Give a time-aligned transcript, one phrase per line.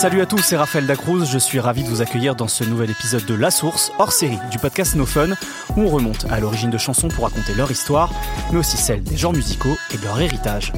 [0.00, 1.26] Salut à tous, c'est Raphaël Dacruz.
[1.26, 4.38] Je suis ravi de vous accueillir dans ce nouvel épisode de La Source, hors série
[4.50, 5.32] du podcast No Fun,
[5.76, 8.10] où on remonte à l'origine de chansons pour raconter leur histoire,
[8.50, 10.72] mais aussi celle des genres musicaux et de leur héritage.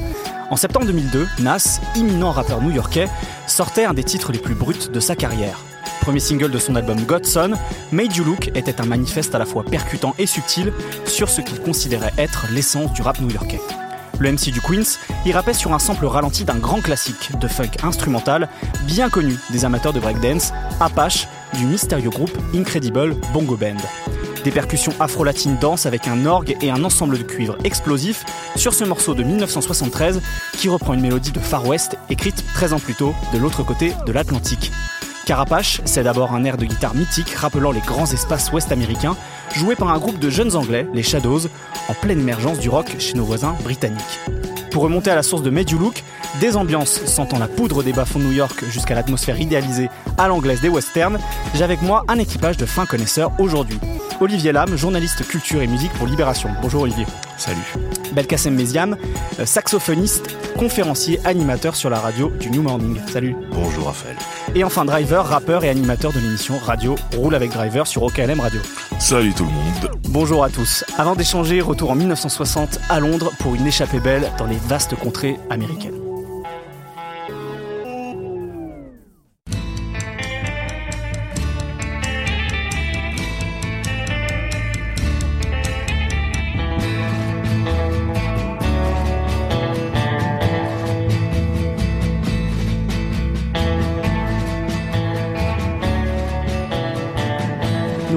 [0.49, 3.07] En septembre 2002, Nas, imminent rappeur new-yorkais,
[3.47, 5.57] sortait un des titres les plus bruts de sa carrière.
[6.01, 7.53] Premier single de son album Godson,
[7.93, 10.73] Made You Look était un manifeste à la fois percutant et subtil
[11.05, 13.61] sur ce qu'il considérait être l'essence du rap new-yorkais.
[14.19, 17.71] Le MC du Queens y rappait sur un sample ralenti d'un grand classique de funk
[17.83, 18.47] instrumental
[18.85, 23.77] bien connu des amateurs de breakdance, Apache, du mystérieux groupe Incredible Bongo Band.
[24.43, 28.25] Des percussions afro-latines dansent avec un orgue et un ensemble de cuivre explosif
[28.55, 30.21] sur ce morceau de 1973
[30.53, 33.93] qui reprend une mélodie de Far West écrite 13 ans plus tôt de l'autre côté
[34.05, 34.71] de l'Atlantique.
[35.25, 39.15] Carapache, c'est d'abord un air de guitare mythique rappelant les grands espaces ouest-américains,
[39.55, 41.41] joué par un groupe de jeunes anglais, les Shadows,
[41.87, 44.19] en pleine émergence du rock chez nos voisins britanniques.
[44.71, 46.03] Pour remonter à la source de Look,
[46.41, 50.61] des ambiances sentant la poudre des bas-fonds de New York jusqu'à l'atmosphère idéalisée à l'anglaise
[50.61, 51.19] des westerns,
[51.53, 53.79] j'ai avec moi un équipage de fins connaisseurs aujourd'hui.
[54.19, 56.49] Olivier Lam, journaliste culture et musique pour Libération.
[56.61, 57.05] Bonjour Olivier.
[57.37, 58.02] Salut.
[58.13, 58.97] Belkacem Meziam,
[59.39, 62.97] euh, saxophoniste, conférencier, animateur sur la radio du New Morning.
[63.11, 63.35] Salut.
[63.51, 64.15] Bonjour Raphaël.
[64.55, 68.61] Et enfin Driver, rappeur et animateur de l'émission radio Roule avec Driver sur OKLM Radio.
[68.99, 69.91] Salut tout le monde.
[70.09, 70.85] Bonjour à tous.
[70.97, 75.37] Avant d'échanger, retour en 1960 à Londres pour une échappée belle dans les vastes contrées
[75.49, 76.02] américaines.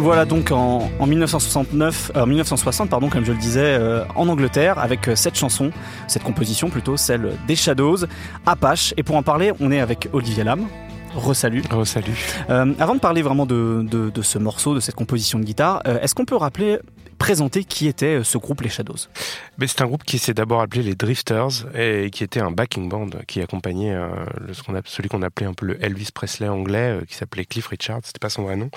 [0.07, 4.79] Voilà donc en, en 1969, euh, 1960, pardon, comme je le disais, euh, en Angleterre,
[4.79, 5.73] avec euh, cette chanson,
[6.07, 8.07] cette composition plutôt, celle des Shadows,
[8.47, 8.95] Apache.
[8.97, 10.69] Et pour en parler, on est avec Olivier Lam.
[11.17, 11.63] Resalut.
[11.71, 12.17] Resalut.
[12.51, 15.83] Euh, avant de parler vraiment de, de, de, ce morceau, de cette composition de guitare,
[15.87, 16.79] euh, est-ce qu'on peut rappeler,
[17.19, 18.97] présenter qui était ce groupe Les Shadows
[19.67, 23.09] c'est un groupe qui s'est d'abord appelé les Drifters et qui était un backing band
[23.27, 26.99] qui accompagnait euh, le, ce a, celui qu'on appelait un peu le Elvis Presley anglais,
[26.99, 28.01] euh, qui s'appelait Cliff Richard.
[28.05, 28.71] C'était pas son vrai nom.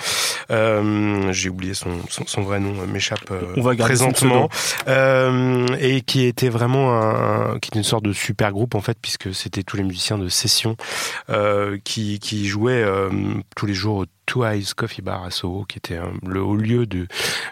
[0.52, 3.32] Euh, J'ai oublié son, son, son, vrai nom, m'échappe
[3.78, 4.50] présentement.
[4.88, 9.34] et qui était vraiment un, qui était une sorte de super groupe en fait, puisque
[9.34, 10.78] c'était tous les musiciens de session
[11.84, 12.86] qui, qui jouaient
[13.56, 16.86] tous les jours Two Eyes Coffee Bar à Soho, qui était euh, le haut lieu
[16.86, 17.08] de,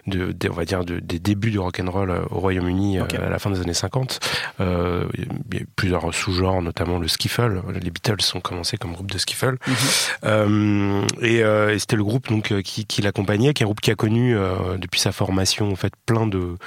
[0.06, 3.02] de, de, on va dire, de, des débuts du rock and roll euh, au Royaume-Uni
[3.02, 3.18] okay.
[3.18, 4.20] à la fin des années 50.
[4.62, 7.64] Euh, il y a plusieurs sous-genres, notamment le skiffle.
[7.82, 9.58] Les Beatles ont commencé comme groupe de skiffle.
[9.66, 11.24] Mm -hmm.
[11.24, 11.40] et,
[11.74, 14.36] et c'était le groupe donc qui, qui l'accompagnait, qui est un groupe qui a connu
[14.78, 16.58] depuis sa formation en fait plein de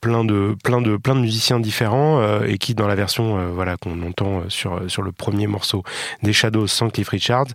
[0.00, 2.12] plein de plein de plein de musiciens différents
[2.52, 3.26] et qui dans la version
[3.58, 5.82] voilà qu'on entend sur sur le premier morceau
[6.22, 7.48] des Shadows sans Cliff Richard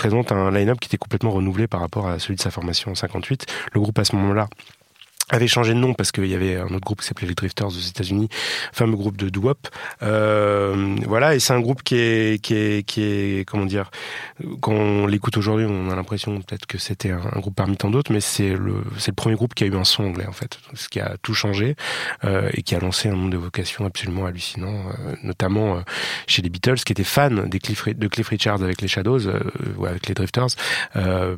[0.00, 2.94] présente un line-up qui était complètement renouvelé par rapport à celui de sa formation en
[2.94, 3.46] 58.
[3.72, 4.48] Le groupe à ce moment-là
[5.30, 7.66] avait changé de nom parce qu'il y avait un autre groupe qui s'appelait les Drifters
[7.66, 8.28] aux États-Unis,
[8.72, 9.68] fameux groupe de doo-wop.
[10.02, 13.90] Euh, voilà, et c'est un groupe qui est, qui est, qui est, comment dire,
[14.60, 18.12] quand on l'écoute aujourd'hui, on a l'impression peut-être que c'était un, groupe parmi tant d'autres,
[18.12, 20.58] mais c'est le, c'est le premier groupe qui a eu un son anglais en fait,
[20.74, 21.76] ce qui a tout changé
[22.24, 25.82] euh, et qui a lancé un nombre de vocations absolument hallucinant, euh, notamment
[26.26, 29.20] chez les Beatles qui étaient fans des Cliff, de Cliff Richards avec les Shadows
[29.78, 30.48] ou avec les Drifters,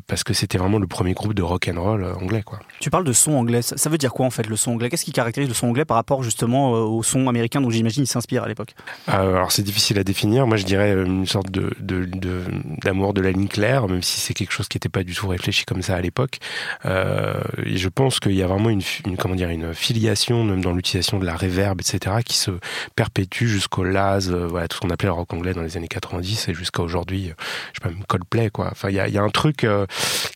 [0.07, 2.59] parce que c'était vraiment le premier groupe de rock and roll anglais quoi.
[2.81, 4.91] Tu parles de son anglais ça veut dire quoi en fait le son anglais?
[4.91, 8.07] Qu'est-ce qui caractérise le son anglais par rapport justement au son américain dont j'imagine il
[8.07, 8.75] s'inspire à l'époque?
[9.09, 10.47] Euh, Alors c'est difficile à définir.
[10.47, 14.69] Moi je dirais une sorte d'amour de la ligne claire, même si c'est quelque chose
[14.69, 16.39] qui n'était pas du tout réfléchi comme ça à l'époque.
[16.85, 17.35] Euh,
[17.65, 18.83] je pense qu'il y a vraiment une,
[19.19, 22.51] comment dire une filiation même dans l'utilisation de la reverb, etc., qui se
[22.95, 25.89] perpétue jusqu'au Laz, euh, voilà tout ce qu'on appelait le rock anglais dans les années
[25.89, 27.33] 90 et jusqu'à aujourd'hui.
[27.73, 28.69] Je sais pas même Coldplay quoi.
[28.71, 29.87] Enfin il y a, un truc euh,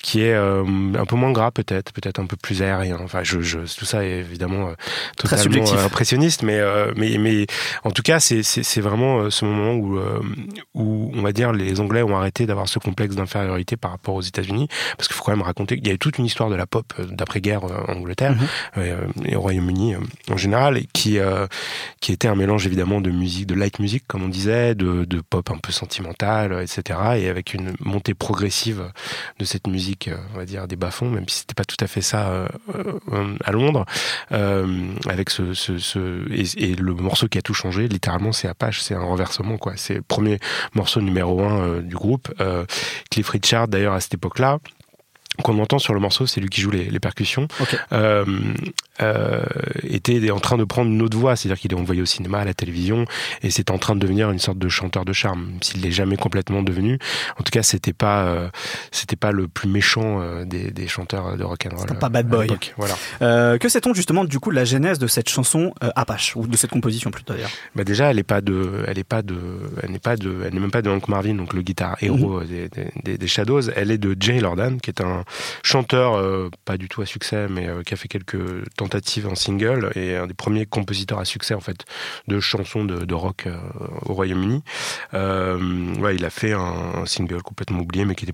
[0.03, 0.65] qui est euh,
[0.99, 2.99] un peu moins gras peut-être, peut-être un peu plus aérien.
[3.03, 4.75] Enfin je, je, tout ça est évidemment euh,
[5.17, 7.47] totalement impressionniste, mais, euh, mais, mais
[7.85, 10.21] en tout cas, c'est, vraiment ce moment où, euh,
[10.75, 14.23] où, on va dire, les Anglais ont arrêté d'avoir ce complexe d'infériorité par rapport aux
[14.23, 16.55] États-Unis, parce qu'il faut quand même raconter qu'il y a eu toute une histoire de
[16.55, 18.37] la pop d'après-guerre en Angleterre
[18.77, 19.27] mm-hmm.
[19.27, 19.97] et au Royaume-Uni
[20.31, 21.19] en général, qui,
[22.01, 25.21] qui était un mélange évidemment de musique, de light music, comme on disait, de, de
[25.21, 28.91] pop un peu sentimentale, etc., et avec une montée progressive
[29.39, 29.90] de cette musique,
[30.35, 32.47] on va dire, des bas-fonds, même si c'était pas tout à fait ça
[33.45, 33.85] à Londres,
[34.33, 38.49] euh, avec ce, ce, ce et, et, le morceau qui a tout changé, littéralement, c'est
[38.49, 39.75] Apache, c'est un renversement, quoi.
[39.77, 40.39] C'est le premier
[40.75, 42.33] morceau numéro un euh, du groupe.
[42.41, 42.65] Euh,
[43.11, 44.59] Cliff Richard, d'ailleurs, à cette époque-là,
[45.43, 47.77] qu'on entend sur le morceau, c'est lui qui joue les, les percussions, okay.
[47.93, 48.25] euh,
[49.03, 49.43] euh,
[49.83, 52.45] était en train de prendre une autre voie, c'est-à-dire qu'il est envoyé au cinéma, à
[52.45, 53.05] la télévision,
[53.43, 55.53] et c'est en train de devenir une sorte de chanteur de charme.
[55.63, 56.99] S'il l'est jamais complètement devenu,
[57.39, 58.49] en tout cas, c'était pas, euh,
[58.91, 61.99] c'était pas le plus méchant euh, des, des, chanteurs de rock and roll.
[61.99, 62.49] pas bad boy.
[62.77, 63.59] Voilà.
[63.59, 66.71] que sait-on justement du coup de la genèse de cette chanson Apache ou de cette
[66.71, 67.51] composition plutôt d'ailleurs?
[67.75, 69.37] Bah déjà, elle est pas de, elle est pas de,
[69.83, 72.41] elle n'est pas de, elle n'est même pas de Hank Marvin, donc le guitare héros
[72.41, 72.47] mhm.
[72.47, 72.69] des,
[73.05, 73.71] des, des, Shadows.
[73.75, 75.25] Elle est de Jerry Lordan, qui est un
[75.63, 78.37] chanteur pas du tout à succès, mais qui a fait quelques
[78.91, 81.85] tentative en single et un des premiers compositeurs à succès en fait
[82.27, 83.57] de chansons de, rock euh,
[84.07, 84.63] au Royaume-Uni.
[85.15, 88.33] Euh, ouais, il a fait un, single complètement oublié, mais qui était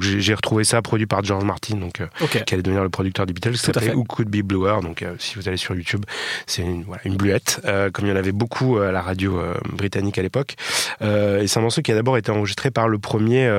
[0.00, 3.32] j'ai retrouvé ça produit par George Martin, donc euh, qui allait devenir le producteur des
[3.32, 4.80] Beatles, qui s'appelait Who Could Be Bluer.
[4.80, 6.04] Donc si vous allez sur YouTube,
[6.46, 7.60] c'est une, voilà, une bluette,
[7.92, 9.40] comme il y en avait beaucoup à la radio
[9.70, 10.54] britannique à l'époque.
[11.00, 13.50] et c'est un morceau qui a d'abord été enregistré par le premier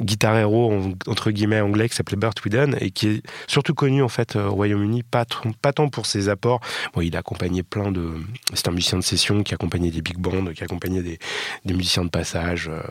[0.00, 4.08] guitar héros entre guillemets anglais qui s'appelait Burt Whedon et qui est surtout connu en
[4.08, 5.24] fait au Royaume-Uni pas,
[5.72, 6.60] tant pour ses apports.
[7.00, 8.14] Il a accompagné plein de
[8.54, 11.18] c'est un musicien de session qui a accompagné des big bands qui a accompagné des,
[11.64, 12.82] des musiciens de passage euh,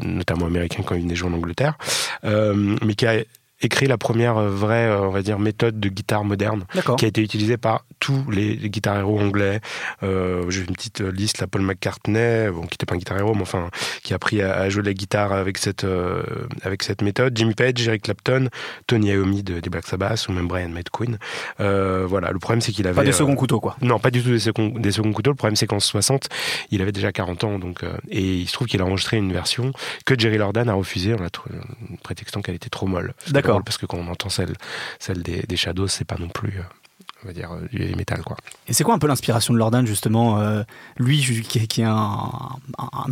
[0.00, 1.76] notamment américains quand il venait jouer en Angleterre
[2.24, 3.22] euh, mais qui a
[3.60, 6.64] écrit la première euh, vraie, euh, on va dire, méthode de guitare moderne
[6.98, 9.60] qui a été utilisée par tous les, guitar héros anglais.
[10.02, 13.34] Euh, J'ai une petite liste, la Paul McCartney, bon, qui n'était pas un guitar héros,
[13.34, 13.70] mais enfin,
[14.02, 16.22] qui a appris à, jouer de la guitare avec cette, euh,
[16.62, 17.36] avec cette méthode.
[17.36, 18.48] Jimmy Page, Eric Clapton,
[18.86, 21.18] Tony Iommi de, des Black Sabbath, ou même Brian McQueen.
[21.60, 22.96] Euh, voilà, le problème c'est qu'il avait...
[22.96, 23.76] Pas des seconds couteaux, quoi.
[23.80, 25.30] Non, pas du tout des seconds, des seconds couteaux.
[25.30, 26.28] Le problème c'est qu'en 60,
[26.70, 29.72] il avait déjà 40 ans, donc, et il se trouve qu'il a enregistré une version
[30.04, 31.30] que Jerry Lordan a refusée en la
[32.02, 33.14] prétextant qu'elle était trop molle.
[33.30, 34.54] D'accord parce que quand on entend celle,
[34.98, 36.62] celle des, des Shadows, c'est pas non plus euh,
[37.22, 38.36] on va dire euh, du heavy metal quoi.
[38.68, 40.62] Et c'est quoi un peu l'inspiration de Lordan justement euh,
[40.98, 42.58] lui qui, est un,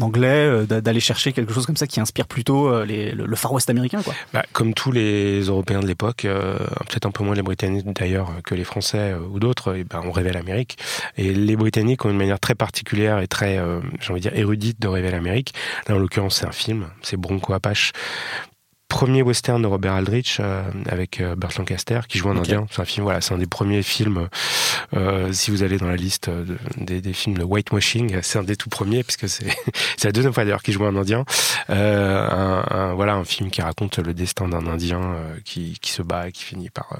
[0.01, 4.15] anglais d'aller chercher quelque chose comme ça qui inspire plutôt le, Far West américain quoi?
[4.33, 8.55] Bah, comme tous les Européens de l'époque, peut-être un peu moins les Britanniques d'ailleurs que
[8.55, 10.79] les Français ou d'autres, et ben on rêvait l'Amérique
[11.17, 13.59] et les Britanniques ont une manière très particulière et très
[14.01, 15.55] j'ai envie de dire érudite de rêver l'Amérique.
[15.89, 17.93] Là en l'occurrence c'est un film, c'est Bronco Apache
[18.93, 22.67] premier western de Robert Aldrich euh, avec euh, Burt Lancaster qui joue un indien.
[22.71, 24.29] C'est un film, voilà, c'est un des premiers films.
[24.95, 26.29] Euh, si vous allez dans la liste
[26.77, 29.47] des, des, films de whitewashing, c'est un des tout premiers puisque c'est
[29.97, 31.25] c'est la deuxième fois d'ailleurs qu'il joue un indien.
[31.71, 36.33] Un, voilà, un film qui raconte le destin d'un indien qui, qui se bat et
[36.33, 36.91] qui finit par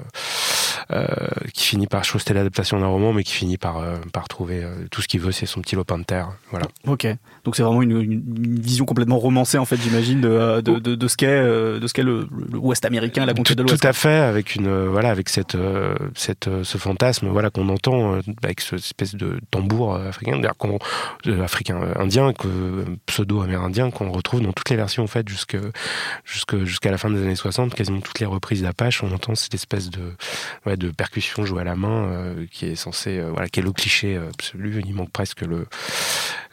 [1.53, 2.03] qui finit par.
[2.03, 5.19] Je trouve c'était l'adaptation d'un roman, mais qui finit par par trouver tout ce qu'il
[5.19, 6.29] veut, c'est son petit lopin de terre.
[6.51, 6.67] Voilà.
[6.87, 7.07] Ok.
[7.43, 11.07] Donc c'est vraiment une, une, vision complètement romancée en fait, j'imagine, de, de, de, de,
[11.07, 13.81] ce qu'est de ce qu'est le, Ouest américain, la conquête de l'Ouest.
[13.81, 17.49] Tout à fait, avec une euh, voilà, avec cette euh, cette euh, ce fantasme voilà
[17.49, 20.79] qu'on entend avec cette espèce de tambour africain, qu'on
[21.41, 25.57] africain indien, que pseudo amérindien qu'on retrouve dans toutes les versions en fait jusque
[26.25, 29.53] jusque jusqu'à la fin des années 60, quasiment toutes les reprises d'Apache, on entend cette
[29.53, 30.13] espèce de
[30.65, 34.17] ouais, de percussion jouée à la main qui est censé voilà, qui est le cliché
[34.17, 34.81] absolu.
[34.85, 35.67] Il manque presque le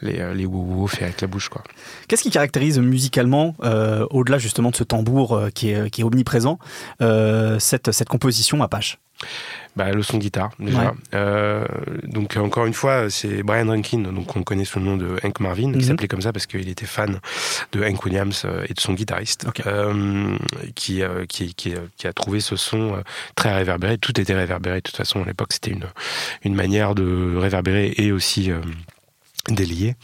[0.02, 1.62] les les wou fait avec la bouche quoi.
[2.08, 3.54] Qu'est-ce qui caractérise musicalement
[4.10, 6.58] au-delà justement de ce tambour euh, qui, est, qui, est, omniprésent,
[7.00, 8.98] euh, cette, cette composition Apache?
[9.76, 10.94] Bah, le son guitare déjà.
[11.14, 11.64] Euh,
[12.04, 15.40] donc encore une fois, c'est Brian Rankin, donc on connaît sous le nom de Hank
[15.40, 15.82] Marvin, qui mhm.
[15.82, 17.20] s'appelait comme ça parce qu'il était fan
[17.72, 19.46] de Hank Williams et de son guitariste,
[20.74, 23.02] qui, qui, qui, qui, a trouvé ce son
[23.34, 23.98] très réverbéré.
[23.98, 25.52] Tout était réverbéré de toute façon à l'époque.
[25.52, 25.86] C'était une,
[26.44, 28.50] une manière de réverbérer et aussi
[29.48, 29.94] délié.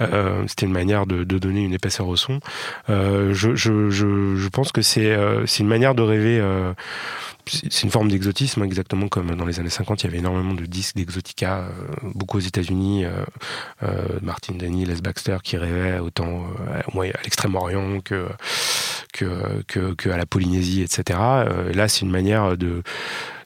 [0.00, 2.40] Euh, C'était une manière de, de, donner une épaisseur au son.
[2.88, 6.38] Euh, je, je, je, je, pense que c'est euh, une manière de rêver.
[6.40, 6.72] Euh,
[7.46, 10.66] c'est une forme d'exotisme, exactement comme dans les années 50, il y avait énormément de
[10.66, 11.70] disques d'exotica, euh,
[12.14, 13.04] beaucoup aux États-Unis.
[14.20, 16.82] Martin Denny, Les Baxter, qui rêvaient autant à
[17.22, 18.26] l'extrême-orient que,
[19.12, 21.18] que, que, que, à la Polynésie, etc.
[21.72, 22.82] là, c'est une manière de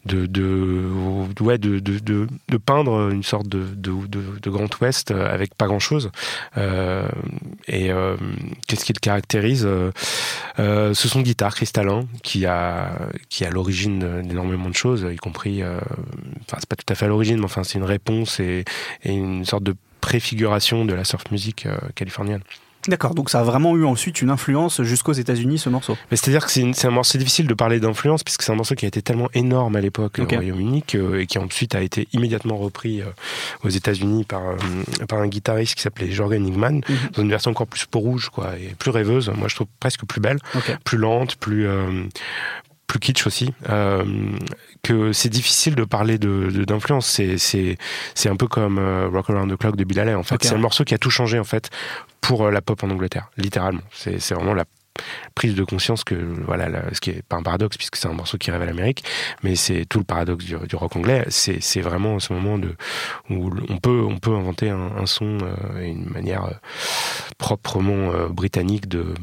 [0.07, 0.89] de,
[1.41, 6.11] ouais, de, de, de, peindre une sorte de, de, Grand Ouest avec pas grand-chose.
[6.57, 7.09] Euh,
[7.69, 8.17] et euh,
[8.67, 9.93] qu'est-ce qui le caractérise euh,
[10.57, 12.93] Ce son de guitare cristallin qui a,
[13.29, 17.39] qui l'origine d'énormément de choses, y compris, enfin c'est pas tout à fait à l'origine,
[17.39, 18.65] mais enfin c'est une réponse et,
[19.03, 22.43] et, une sorte de préfiguration de la surf music californienne.
[22.89, 25.97] D'accord, donc ça a vraiment eu ensuite une influence jusqu'aux États-Unis, ce morceau.
[26.11, 28.87] Mais c'est-à-dire que c'est un morceau difficile de parler d'influence, puisque c'est un morceau qui
[28.87, 30.85] a été tellement énorme à l'époque au Royaume-Uni
[31.19, 33.07] et qui ensuite a été immédiatement repris euh,
[33.65, 34.57] aux États-Unis par, euh,
[35.09, 36.97] par un guitariste qui s'appelait Jorgen Nigman, mhm.
[37.13, 39.31] dans une version encore plus peau rouge, quoi, et plus rêveuse.
[39.37, 40.39] Moi, je trouve presque plus belle,
[40.85, 42.05] plus lente, plus euh,
[42.91, 43.55] plus kitsch aussi.
[43.69, 44.05] Euh,
[44.83, 47.07] que c'est difficile de parler de d'influence.
[47.07, 47.79] C'est c'est
[48.17, 48.81] c'est un peu comme
[49.13, 50.15] Rock Around the Clock de Bill Haley.
[50.15, 51.71] En fait, c'est un morceau qui a tout changé en fait
[52.21, 53.83] pour euh, la pop en Angleterre, littéralement.
[53.93, 54.65] C'est vraiment la
[55.37, 58.39] prise de conscience que voilà, ce qui est pas un paradoxe puisque c'est un morceau
[58.39, 59.05] qui révèle l'Amérique,
[59.45, 61.25] mais c'est tout le paradoxe du, rock anglais.
[61.29, 62.75] C'est vraiment ce moment de
[63.31, 65.39] où on peut on peut inventer un, son
[65.81, 66.51] et une manière
[67.39, 69.15] proprement britannique de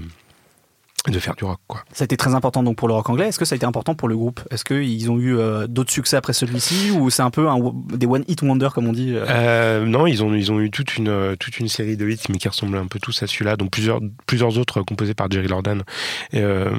[1.12, 1.60] de faire du rock.
[1.68, 1.84] Quoi.
[1.94, 3.28] Ça a été très important donc pour le rock anglais.
[3.28, 4.42] Est-ce que ça a été important pour le groupe?
[4.52, 7.60] Est-ce qu'ils ont eu euh, d'autres succès après celui-ci ou c'est un peu un,
[7.94, 9.26] des one hit wonder comme on dit euh?
[9.28, 12.38] Euh, Non, ils ont ils ont eu toute une toute une série de hits mais
[12.38, 13.56] qui ressemblaient un peu tous à celui-là.
[13.56, 15.80] Donc plusieurs plusieurs autres composés par Jerry Lordan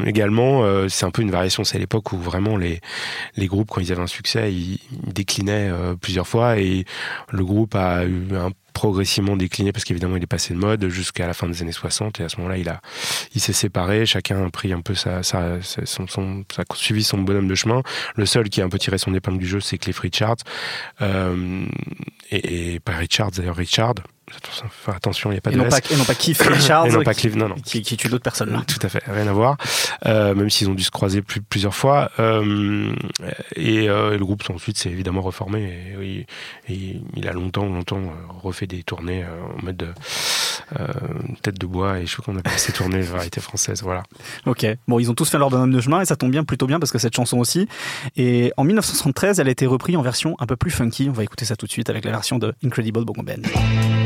[0.07, 0.63] également.
[0.89, 1.65] c'est un peu une variation.
[1.65, 2.81] C'est à l'époque où vraiment les
[3.37, 5.71] les groupes quand ils avaient un succès ils, ils déclinaient
[6.01, 6.85] plusieurs fois et
[7.31, 11.27] le groupe a eu un progressivement décliné parce qu'évidemment il est passé de mode jusqu'à
[11.27, 12.81] la fin des années 60 et à ce moment-là il a
[13.35, 14.07] il s'est séparé.
[14.07, 16.45] Chacun a pris un peu sa, son,
[16.75, 17.83] suivi son bonhomme de chemin.
[18.15, 20.37] Le seul qui a un peu tiré son épingle du jeu c'est Cliff Richard
[21.03, 21.67] euh,
[22.31, 23.95] et, et, pas Richard d'ailleurs Richard
[24.87, 26.91] attention, il n'y a pas et de non pas, et non pas Keith Richards, et
[26.91, 27.57] non pas Cliff, non, non.
[27.57, 28.63] Qui, qui tue l'autre personne là.
[28.67, 29.57] Tout à fait, rien à voir.
[30.07, 32.11] Euh, même s'ils ont dû se croiser plus, plusieurs fois.
[32.19, 32.95] Euh,
[33.57, 35.95] et, euh, le groupe ensuite s'est évidemment reformé.
[36.01, 36.27] Et,
[36.73, 38.03] et, il a longtemps, longtemps
[38.43, 39.89] refait des tournées en mode de,
[41.43, 43.83] tête de bois et je sais qu'on appelle ces tournées variété française.
[43.83, 44.03] Voilà.
[44.47, 44.67] Ok.
[44.87, 46.79] Bon, ils ont tous fait leur bonhomme de chemin et ça tombe bien, plutôt bien
[46.79, 47.69] parce que cette chanson aussi.
[48.17, 51.09] Et en 1973, elle a été reprise en version un peu plus funky.
[51.09, 53.98] On va écouter ça tout de suite avec la version de Incredible Bongo Band.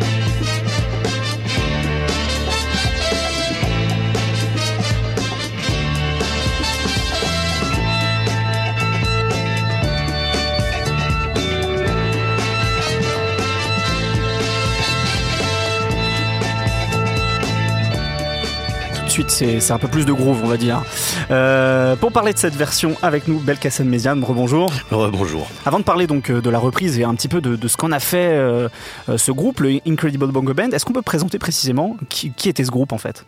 [19.12, 20.82] Suite, c'est un peu plus de groove, on va dire.
[21.30, 24.72] Euh, pour parler de cette version avec nous, Belkacem Méziane, rebonjour.
[24.90, 25.46] Rebonjour.
[25.66, 27.92] Avant de parler donc euh, de la reprise et un petit peu de, ce qu'en
[27.92, 28.70] a fait euh,
[29.14, 32.92] ce groupe, le Incredible Bongo Band, est-ce qu'on peut présenter précisément qui était ce groupe
[32.92, 33.26] en fait?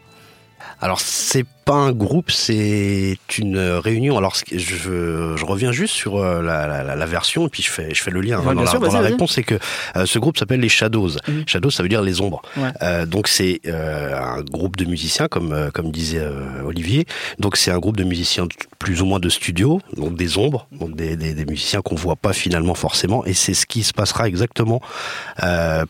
[0.81, 4.19] Alors c'est pas un groupe, c'est une réunion.
[4.19, 7.95] Alors je, je reviens juste sur euh, la, la, la, version et puis je fais
[7.95, 9.59] je fais le lien dans, la, dans la, réponse, c'est que
[9.97, 11.13] euh, ce groupe s'appelle les Shadows.
[11.27, 11.45] Mhm.
[11.47, 12.43] Shadows, ça veut dire les ombres.
[12.83, 16.27] Euh, donc c'est euh, un groupe de musiciens comme comme disait
[16.65, 17.07] Olivier.
[17.39, 18.47] Donc c'est un groupe de musiciens
[18.79, 22.17] plus ou moins de studio, donc des ombres, donc des, des, des musiciens qu'on voit
[22.17, 23.25] pas finalement forcément.
[23.25, 24.81] Et c'est ce qui se passera exactement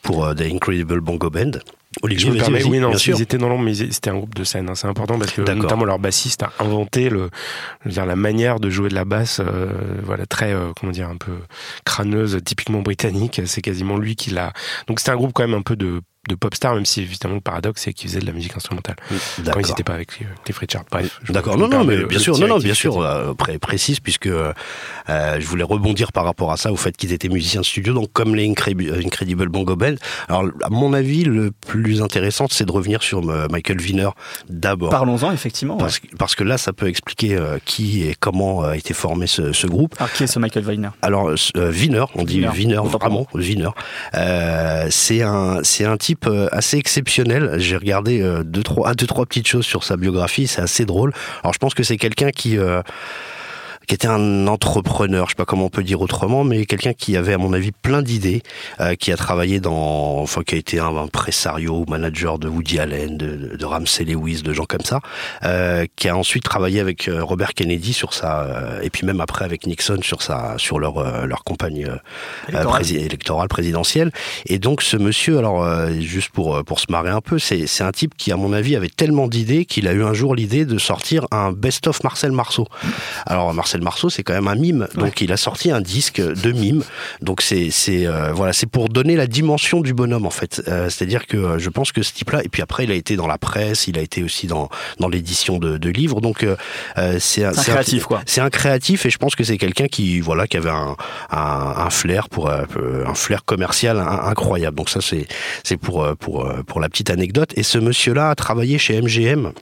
[0.02, 1.52] pour The Incredible Bongo Band.
[2.02, 4.44] Olivier, je me permets, oui, non, ils étaient dans l'ombre, mais c'était un groupe de
[4.44, 4.68] scène.
[4.68, 7.30] Hein, c'est important parce que notamment leur bassiste a inventé le,
[7.86, 9.70] dire, la manière de jouer de la basse, euh,
[10.02, 11.32] voilà, très, euh, comment dire, un peu
[11.84, 13.42] crâneuse, typiquement britannique.
[13.46, 14.52] C'est quasiment lui qui l'a.
[14.86, 17.34] Donc c'était un groupe quand même un peu de de pop star, même si évidemment
[17.34, 18.96] le paradoxe c'est qu'ils faisaient de la musique instrumentale
[19.52, 20.84] quand ils n'étaient pas avec les euh, Richard.
[20.90, 21.20] Bref.
[21.28, 21.56] D'accord.
[21.56, 24.52] Non, non, mais bien sûr, non, non, bien sûr, euh, précise puisque euh,
[25.08, 28.12] je voulais rebondir par rapport à ça au fait qu'ils étaient musiciens de studio, donc
[28.12, 29.94] comme les Incredible Bongo Band.
[30.28, 34.10] Alors, à mon avis, le plus intéressant, c'est de revenir sur Michael Wiener
[34.48, 34.90] d'abord.
[34.90, 35.76] Parlons-en effectivement.
[35.76, 39.66] Parce, parce, que là, ça peut expliquer qui et comment a été formé ce, ce
[39.66, 39.94] groupe.
[39.98, 40.90] Alors, qui est ce Michael Wiener?
[41.02, 43.70] Alors, Wiener, on dit Wiener, vraiment Wiener.
[44.90, 47.54] c'est un, c'est un type euh, assez exceptionnel.
[47.58, 51.12] J'ai regardé euh, deux trois deux trois petites choses sur sa biographie, c'est assez drôle.
[51.42, 52.82] Alors je pense que c'est quelqu'un qui euh,
[53.86, 57.16] qui était un entrepreneur, je sais pas comment on peut dire autrement, mais quelqu'un qui
[57.16, 58.42] avait à mon avis plein d'idées,
[58.80, 63.16] euh, qui a travaillé dans, enfin qui a été un impresario, manager de Woody Allen,
[63.16, 65.00] de, de Ramsey Lewis, de gens comme ça,
[65.44, 69.20] euh, qui a ensuite travaillé avec euh, Robert Kennedy sur sa, euh, et puis même
[69.20, 71.88] après avec Nixon sur sa, sur leur euh, leur campagne
[72.48, 74.12] électorale présidentielle.
[74.46, 75.66] Et donc ce monsieur, alors
[76.00, 78.76] juste pour pour se marrer un peu, c'est c'est un type qui à mon avis
[78.76, 82.66] avait tellement d'idées qu'il a eu un jour l'idée de sortir un best-of Marcel Marceau.
[83.26, 84.86] Alors Marcel Marcel Marceau, c'est quand même un mime.
[84.94, 86.82] Donc il a sorti un disque de mime.
[87.20, 90.62] Donc c'est c'est euh, voilà, c'est pour donner la dimension du bonhomme en fait.
[90.68, 93.16] Euh, c'est-à-dire que euh, je pense que ce type-là et puis après il a été
[93.16, 94.68] dans la presse, il a été aussi dans
[95.00, 96.20] dans l'édition de, de, livres.
[96.20, 96.46] Donc
[97.18, 98.22] c'est un, créatif quoi.
[98.26, 100.96] C'est un créatif et je pense que c'est quelqu'un qui voilà qui avait un
[101.30, 104.76] un, un flair pour un flair commercial incroyable.
[104.76, 105.26] Donc ça c'est
[105.62, 109.52] c'est pour pour pour la petite anecdote et ce monsieur-là a travaillé chez MGM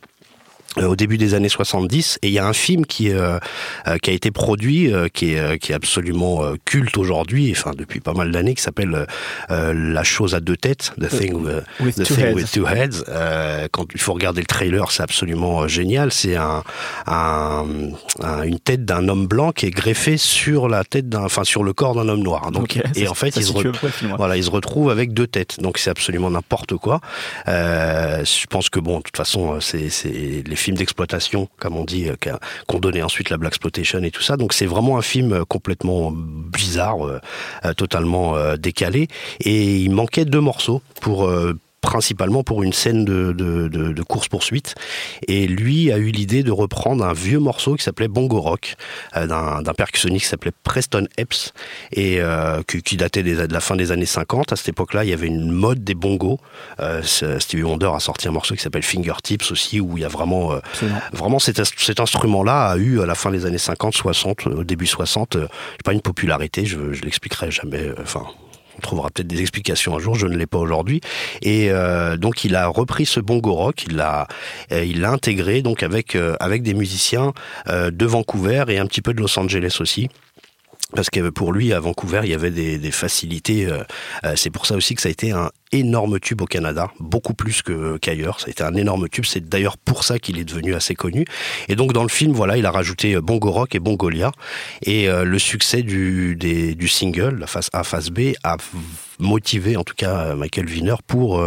[0.79, 3.39] au début des années 70 et il y a un film qui euh,
[3.87, 8.15] euh, qui a été produit qui est qui est absolument culte aujourd'hui enfin depuis pas
[8.15, 9.07] mal d'années qui s'appelle
[9.49, 11.35] la chose à deux têtes The Thing,
[11.81, 12.35] with, the two thing heads.
[12.35, 13.05] with two heads.
[13.71, 16.13] Quand il faut regarder le trailer c'est absolument génial.
[16.13, 16.63] C'est un,
[17.07, 17.65] un,
[18.45, 21.73] une tête d'un homme blanc qui est greffé sur la tête d'un enfin sur le
[21.73, 22.51] corps d'un homme noir.
[22.51, 23.53] Donc et en fait il se,
[24.17, 25.61] voilà il se retrouve avec deux têtes.
[25.61, 27.01] Donc c'est absolument n'importe quoi.
[27.47, 32.09] Je pense que bon de toute façon c'est c'est les films d'exploitation, comme on dit,
[32.09, 34.37] euh, qu'on donnait ensuite la Black Exploitation et tout ça.
[34.37, 37.19] Donc c'est vraiment un film euh, complètement bizarre, euh,
[37.75, 39.09] totalement décalé.
[39.41, 41.29] Et il manquait deux morceaux pour
[41.83, 44.75] principalement pour une scène de, de, de, course-poursuite.
[45.29, 48.77] Et lui a eu l'idée de reprendre un vieux morceau qui s'appelait Bongo Rock,
[49.17, 51.53] euh, d'un percussionniste qui s'appelait Preston Epps,
[51.93, 54.53] et euh, qui, datait de la fin des années 50.
[54.53, 56.39] À cette époque-là, il y avait une mode des bongos.
[56.81, 60.09] Euh, Stevie Wonder a sorti un morceau qui s'appelle Fingertips aussi, où il y a
[60.09, 60.61] vraiment, euh,
[61.13, 64.87] vraiment cet, cet instrument-là a eu à la fin des années 50, 60, au début
[64.87, 65.37] 60,
[65.85, 68.25] pas une popularité, je, je l'expliquerai jamais, enfin
[68.83, 71.01] trouvera peut-être des explications un jour, je ne l'ai pas aujourd'hui.
[71.41, 74.29] Et euh, donc il a repris ce bongo rock, il l'a,
[74.73, 77.33] euh, il l'a intégré donc avec euh, avec des musiciens
[77.69, 80.09] de Vancouver et un petit peu de Los Angeles aussi
[80.95, 83.67] parce que pour lui, à Vancouver, il y avait des, des facilités.
[83.67, 83.83] Euh,
[84.25, 87.33] euh, c'est pour ça aussi que ça a été un énorme tube au Canada, beaucoup
[87.33, 87.63] plus
[88.01, 88.41] qu'ailleurs.
[88.41, 89.25] Ça a été un énorme tube.
[89.25, 91.25] C'est d'ailleurs pour ça qu'il est devenu assez connu.
[91.69, 94.33] Et donc dans le film, voilà, il a rajouté euh, Bongo Rock et Bongolia.
[94.83, 98.57] Et le succès du, des, du single, la face A, face B, a
[99.19, 101.43] motivé en tout cas Michael Wiener pour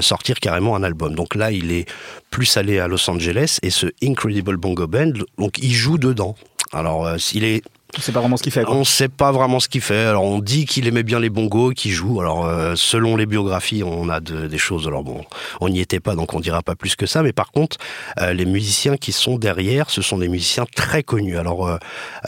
[0.00, 1.14] sortir carrément un album.
[1.14, 1.88] Donc là, il est
[2.30, 6.36] plus allé à Los Angeles et ce Incredible Bongo Band, donc il joue dedans.
[6.72, 7.62] Alors, il est
[7.96, 8.64] on sait pas vraiment ce qu'il fait.
[8.66, 10.04] On sait pas vraiment ce qu'il fait.
[10.04, 12.20] Alors on dit qu'il aimait bien les bongos, qu'il joue.
[12.20, 14.86] Alors euh, selon les biographies, on a des choses.
[14.86, 15.24] Alors bon,
[15.60, 17.22] on n'y était pas, donc on dira pas plus que ça.
[17.22, 17.78] Mais par contre,
[18.20, 21.38] euh, les musiciens qui sont derrière, ce sont des musiciens très connus.
[21.38, 21.78] Alors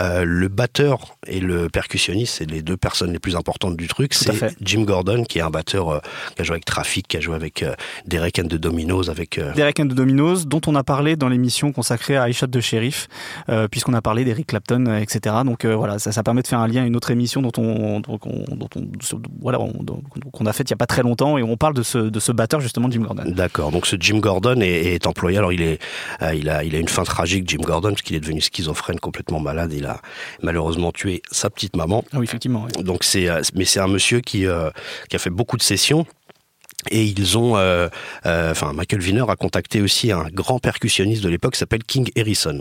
[0.00, 4.14] euh, le batteur et le percussionniste, c'est les deux personnes les plus importantes du truc.
[4.14, 6.02] C'est Jim Gordon, qui est un batteur
[6.34, 7.64] qui a joué avec Traffic, qui a joué avec
[8.06, 11.72] Derek and the Dominos, avec Derek and the Dominos, dont on a parlé dans l'émission
[11.72, 13.08] consacrée à iShot de Sheriff,
[13.70, 15.36] puisqu'on a parlé d'Eric Clapton, etc.
[15.44, 18.00] Donc euh, voilà, ça, permet de faire un lien à une autre émission dont on,
[18.00, 18.18] dont
[19.40, 19.58] voilà,
[20.32, 22.20] qu'on a fait il y a pas très longtemps et on parle de ce, de
[22.20, 23.24] ce batteur justement Jim Gordon.
[23.26, 23.70] D'accord.
[23.70, 25.38] Donc ce Jim Gordon est, employé.
[25.38, 25.80] Alors il est,
[26.22, 29.00] euh, il a, il a une fin tragique, Jim Gordon, parce qu'il est devenu schizophrène,
[29.00, 29.72] complètement malade.
[29.72, 30.00] Il a
[30.42, 32.04] malheureusement tué sa petite maman.
[32.12, 32.66] Ah oui, effectivement.
[32.80, 34.46] Donc c'est, euh, mais c'est un monsieur qui,
[35.08, 36.06] qui a fait beaucoup de sessions
[36.90, 37.88] et ils ont, euh,
[38.26, 42.10] euh, enfin, Michael Wiener a contacté aussi un grand percussionniste de l'époque qui s'appelle King
[42.16, 42.60] Harrison.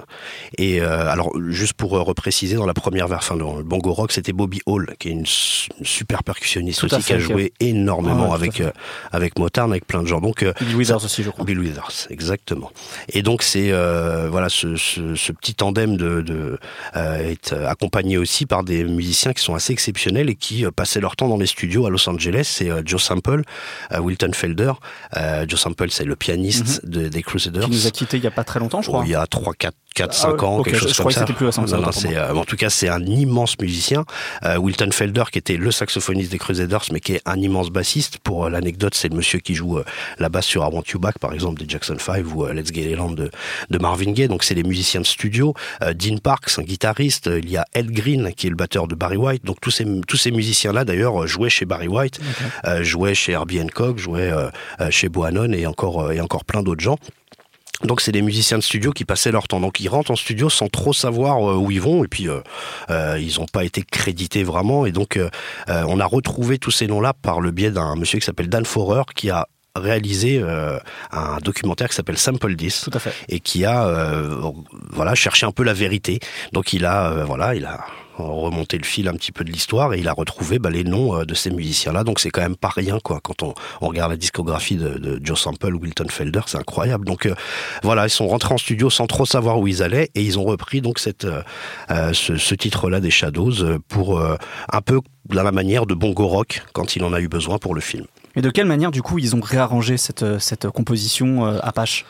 [0.58, 4.34] Et euh, alors, juste pour repréciser, dans la première version, dans le bongo rock, c'était
[4.34, 8.62] Bobby Hall, qui est une, super percussionniste aussi, qui a joué énormément avec
[9.12, 10.20] avec Motown, avec plein de gens.
[10.20, 11.46] Donc, Bill Withers aussi, je crois.
[11.46, 12.72] Bill Withers, exactement.
[13.10, 13.72] Et donc, c'est
[14.30, 16.60] voilà, ce, ce, ce, petit tandem de, de
[16.96, 21.28] est accompagné aussi par des musiciens qui sont assez exceptionnels et qui passaient leur temps
[21.28, 22.48] dans les studios à Los Angeles.
[22.52, 23.44] C'est Joe Sample,
[24.12, 24.74] Wilton Felder.
[25.16, 27.10] Euh, Joe Sample, c'est le pianiste mhm.
[27.10, 27.66] des Crusaders.
[27.66, 29.04] Qui nous a quittés il n'y a pas très longtemps, je crois.
[29.06, 31.26] il y a 3, 4, 4 5 ans, quelque chose comme ça.
[31.26, 34.04] Plus récent, euh, en tout cas, c'est un immense musicien.
[34.44, 38.18] Euh, Wilton Felder, qui était le saxophoniste des Crusaders, mais qui est un immense bassiste.
[38.18, 39.80] Pour l'anecdote, c'est le monsieur qui joue
[40.20, 42.92] la basse sur I Want You Back, par exemple, des Jackson 5 ou Let's Get
[42.92, 43.32] It On de,
[43.70, 44.28] de Marvin Gaye.
[44.28, 45.54] Donc, c'est les musiciens de studio.
[45.96, 47.30] Dean Parks, un guitariste.
[47.32, 49.46] Il y a Ed Green, qui est le batteur de Barry White.
[49.46, 52.20] Donc, tous ces, tous ces musiciens-là, d'ailleurs, jouaient chez Barry White,
[52.82, 54.50] jouaient chez Herbie Hancock, jouait euh,
[54.82, 56.98] euh, chez Boanon et encore, euh, et encore plein d'autres gens.
[57.84, 59.60] Donc c'est des musiciens de studio qui passaient leur temps.
[59.60, 62.28] Donc ils rentrent en studio sans trop savoir où ils vont et puis
[62.90, 64.86] ils n'ont pas été crédités vraiment.
[64.86, 65.20] Et donc
[65.68, 69.02] on a retrouvé tous ces noms-là par le biais d'un monsieur qui s'appelle Dan Forer
[69.16, 70.44] qui a réalisé
[71.12, 73.14] un documentaire qui s'appelle Sample This Tout à fait.
[73.30, 74.12] et qui a
[74.92, 76.20] voilà cherché un peu la vérité.
[76.54, 77.84] Donc il a voilà il a
[78.18, 81.20] remonter le fil un petit peu de l'histoire et il a retrouvé bah, les noms
[81.20, 82.04] euh, de ces musiciens-là.
[82.04, 83.20] Donc c'est quand même pas rien quoi.
[83.22, 87.06] Quand on, regarde la discographie de, Joe Sample ou Wilton Felder, c'est incroyable.
[87.06, 87.36] Donc euh,
[87.84, 90.44] voilà, ils sont rentrés en studio sans trop savoir où ils allaient et ils ont
[90.44, 95.94] repris donc cette, euh, ce, titre-là des Shadows pour un peu de la manière de
[95.94, 98.06] Bongo Rock quand il en a eu besoin pour le film.
[98.36, 102.06] Et de quelle manière du coup ils ont réarrangé cette, cette composition Apache?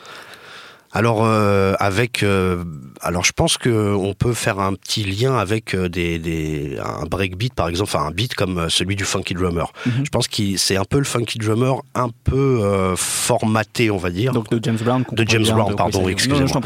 [0.92, 2.64] Alors euh, avec, euh,
[3.00, 7.06] alors je pense que on peut faire un petit lien avec euh, des, des un
[7.06, 9.72] breakbeat par exemple, enfin un beat comme celui du Funky Drummer.
[9.86, 10.04] Mhm.
[10.04, 14.32] Je pense que c'est un peu le Funky Drummer un peu formaté, on va dire.
[14.32, 15.04] Donc de James Brown.
[15.10, 16.60] De James Brown, pardon, excusez-moi.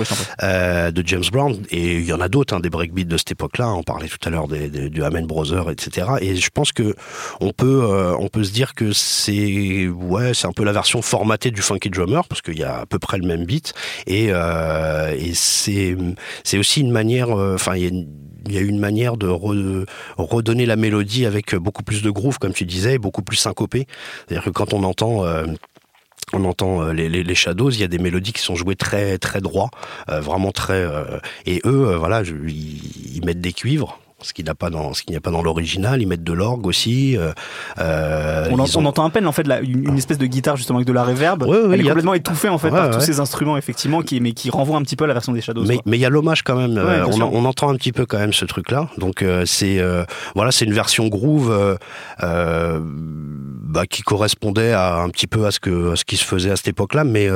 [0.90, 3.68] de James Brown et il y en a d'autres, hein, des breakbeats de cette époque-là.
[3.68, 6.08] On parlait tout à l'heure des, des, du Amen Brothers, etc.
[6.20, 6.94] Et je pense que
[7.40, 11.52] on peut on peut se dire que c'est ouais c'est un peu la version formatée
[11.52, 13.72] du Funky Drummer parce qu'il y a à peu près le même beat
[14.06, 18.04] et et, euh, c'est aussi une manière, euh, enfin il y a
[18.48, 22.64] y a une manière de redonner la mélodie avec beaucoup plus de groove, comme tu
[22.64, 23.88] disais, beaucoup plus syncopé.
[24.18, 25.46] C'est-à-dire que quand on entend euh,
[26.32, 29.70] on entend les, Shadows, il y a des mélodies qui sont jouées très très droit,
[30.08, 30.88] vraiment très
[31.44, 35.12] et eux voilà, ils, mettent des cuivres ce qu'il n'y a pas dans ce qu'il
[35.12, 36.02] n'y a pas dans l'original.
[36.02, 37.16] Ils mettent de l'orgue aussi.
[37.16, 37.32] Euh,
[37.78, 41.04] euh on, entend à peine en fait une, espèce de guitare justement avec de la
[41.04, 41.44] reverb.
[41.72, 44.76] Elle est complètement étouffée en fait par tous ces instruments effectivement, qui mais qui renvoient
[44.76, 45.64] un petit peu à la version des Shadows.
[45.64, 46.76] Mais il y a l'hommage quand même.
[46.76, 48.88] Euh, on, entend un petit peu quand même ce truc là.
[48.98, 49.80] Donc euh, c'est
[50.34, 51.78] voilà, c'est une version groove
[52.18, 56.56] bah, qui correspondait à un petit peu à ce que ce qui se faisait à
[56.56, 57.04] cette époque-là.
[57.04, 57.28] Mais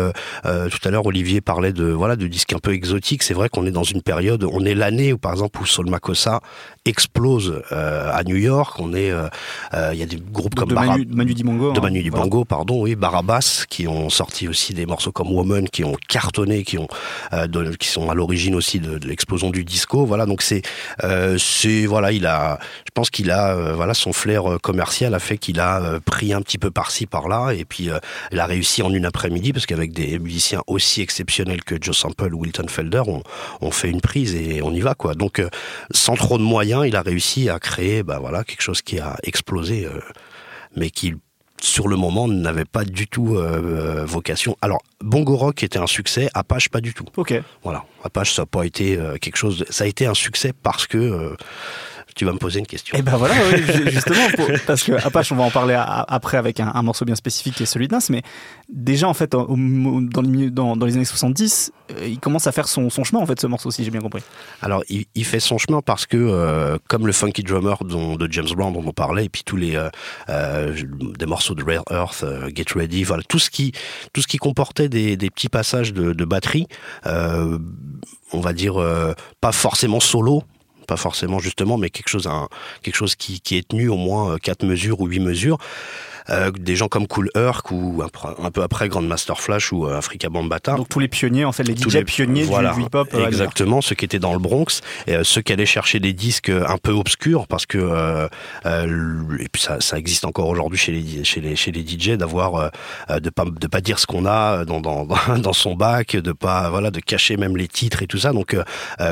[0.43, 3.23] tout à l'heure, Olivier parlait de voilà de disques un peu exotiques.
[3.23, 5.89] C'est vrai qu'on est dans une période, on est l'année où par exemple où Sol
[5.89, 6.41] Makossa
[6.85, 8.79] explose à New York.
[8.79, 9.13] On est,
[9.73, 11.83] il y a des groupes comme de Manu, Manu Dibango, de hein.
[11.83, 15.97] Manu Dibango, pardon, oui, Barabas, qui ont sorti aussi des morceaux comme Woman, qui ont
[16.09, 16.89] cartonné, qui ont
[17.79, 20.07] qui sont à l'origine aussi de, de l'explosion du disco.
[20.07, 20.63] Voilà, donc c'est
[21.39, 25.19] c'est voilà, il a, je pense qu'il a euh, voilà son flair euh, commercial a
[25.19, 27.89] fait qu'il a euh, pris un petit peu par-ci par-là et puis
[28.33, 32.35] il a réussi en une après-midi parce qu'avec des musiciens aussi exceptionnels que Joe Sample
[32.35, 33.03] ou Wilton Felder,
[33.61, 35.15] on, fait une prise et on y va quoi.
[35.15, 35.43] Donc
[35.93, 39.17] sans trop de moyens, il a réussi à créer bah voilà quelque chose qui a
[39.23, 39.89] explosé,
[40.77, 41.15] mais qui
[41.61, 43.37] sur le moment n'avait pas du tout
[44.05, 44.57] vocation.
[44.63, 47.05] Alors Bongo Rock était un succès, Apache pas du tout.
[47.17, 47.35] Ok.
[47.63, 49.65] Voilà, Apache ça n'a pas été quelque chose.
[49.69, 51.37] Ça a été un succès parce que
[52.21, 52.95] tu vas me poser une question.
[52.95, 53.35] Et eh ben voilà,
[53.87, 54.27] justement,
[54.67, 57.67] parce que Apache, on va en parler après avec un, morceau bien spécifique qui est
[57.67, 58.21] celui de Nas, mais
[58.69, 59.47] déjà en fait, dans,
[60.21, 63.47] les, dans, les années 70, euh, il commence à faire son, chemin en fait, ce
[63.47, 64.21] morceau, si j'ai bien compris.
[64.61, 68.51] Alors, il, fait son chemin parce que, euh, comme le Funky Drummer dont, de James
[68.55, 69.81] Brown dont on parlait, et puis tous les
[70.29, 70.75] euh,
[71.19, 72.23] des morceaux de Rare Earth,
[72.55, 73.73] Get Ready, voilà, tout ce qui,
[74.13, 76.67] tout ce qui comportait des, petits passages de, de batterie,
[77.07, 78.75] on va dire
[79.41, 80.43] pas forcément solo,
[80.91, 82.49] pas forcément justement, mais quelque chose, un,
[82.83, 85.57] quelque chose qui, qui est tenu au moins quatre mesures ou huit mesures.
[86.31, 90.29] Euh, des gens comme Cool Herc ou un, peu après Grandmaster Flash ou euh, Africa
[90.29, 90.77] Bambata.
[90.77, 93.09] Donc tous les pionniers, en fait, les DJ pionniers du hip-hop.
[93.15, 96.51] Euh, exactement, ceux qui étaient dans le Bronx, et, ceux qui allaient chercher des disques
[96.51, 98.29] un peu obscurs, parce que
[98.65, 102.71] et puis ça, ça existe encore aujourd'hui chez les chez les chez les DJ d'avoir
[103.09, 105.07] de pas de pas dire ce qu'on a dans, dans
[105.39, 108.33] dans son bac, de pas voilà de cacher même les titres et tout ça.
[108.33, 108.57] Donc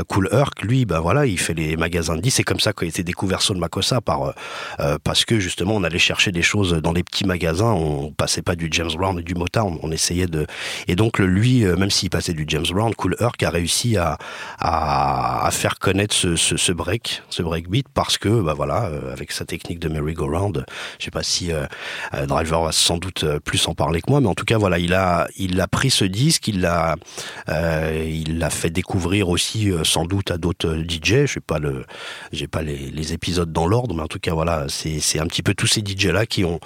[0.08, 2.38] Cool Herc, lui, ben voilà, il fait les magasins de disques.
[2.38, 4.34] C'est comme ça qu'a été découvert Soul Makossa par
[5.02, 8.54] parce que justement on allait chercher des choses dans les petits magasins, on passait pas
[8.54, 10.46] du James Brown et du Motown, on essayait de.
[10.86, 14.18] Et donc lui, euh, même s'il passait du James Brown, Cool Herc a réussi à,
[14.58, 19.44] à, faire connaître ce, ce, break, ce breakbeat, parce que bah voilà, euh, avec sa
[19.44, 20.64] technique de merry-go-round,
[20.98, 21.66] je sais pas si euh,
[22.26, 24.94] Driver va sans doute plus en parler que moi, mais en tout cas voilà, il
[24.94, 26.96] a il pris ce disque, il l'a
[28.50, 31.26] fait découvrir aussi sans doute à d'autres DJ.
[31.26, 31.84] Je sais pas le
[32.32, 35.26] j'ai pas les, les épisodes dans l'ordre, mais en tout cas voilà, c'est c'est un
[35.26, 36.60] petit peu tous ces DJ là qui ont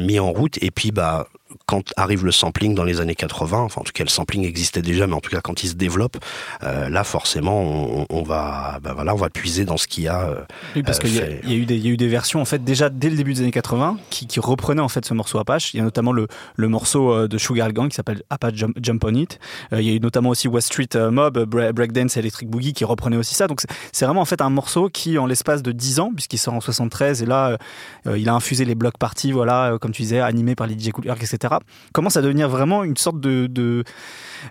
[0.00, 0.62] mis en route.
[0.62, 1.28] Et puis, bah,
[1.66, 4.82] quand arrive le sampling dans les années 80, enfin en tout cas le sampling existait
[4.82, 6.16] déjà, mais en tout cas quand il se développe,
[6.62, 10.22] euh, là forcément on, va, bah voilà, on va puiser dans ce qu'il y a.
[10.22, 10.40] Euh,
[10.76, 12.64] oui, parce qu'il y, a eu des, il y a eu des versions en fait
[12.64, 15.74] déjà dès le début des années 80 qui, qui reprenaient en fait ce morceau Apache.
[15.74, 19.14] Il y a notamment le, le morceau de Sugar Gang qui s'appelle Apache Jump, on
[19.14, 19.38] It.
[19.72, 23.34] il y a eu notamment aussi West Street Mob, Breakdance, Electric Boogie qui reprenait aussi
[23.34, 23.46] ça.
[23.46, 23.60] Donc
[23.92, 26.60] c'est vraiment en fait un morceau qui en l'espace de 10 ans, puisqu'il sort en
[26.60, 27.56] 73 et là
[28.06, 31.04] il a infusé les blocs parties, voilà, comme tu disais, animés par les DJ Cool
[31.10, 31.43] etc
[31.92, 33.84] commence à devenir vraiment une sorte de,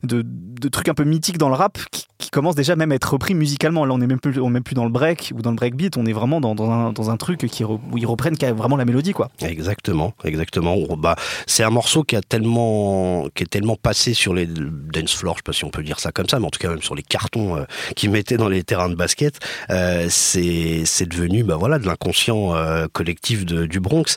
[0.04, 0.24] de,
[0.70, 3.86] truc un peu mythique dans le rap qui, commence déjà même à être repris musicalement.
[3.86, 5.98] Là, on n'est même plus, on même plus dans le break ou dans le breakbeat,
[5.98, 9.30] on est vraiment dans, dans, un, truc qui, où ils reprennent vraiment la mélodie, quoi.
[9.42, 10.78] Exactement, exactement.
[10.98, 15.36] Bah, c'est un morceau qui a tellement, qui est tellement passé sur les dance floors,
[15.36, 16.82] je sais pas si on peut dire ça comme ça, mais en tout cas même
[16.82, 17.64] sur les cartons euh,
[17.96, 22.88] qu'ils mettaient dans les terrains de basket, euh, c'est, devenu, bah voilà, de l'inconscient euh,
[22.92, 24.16] collectif de, du Bronx.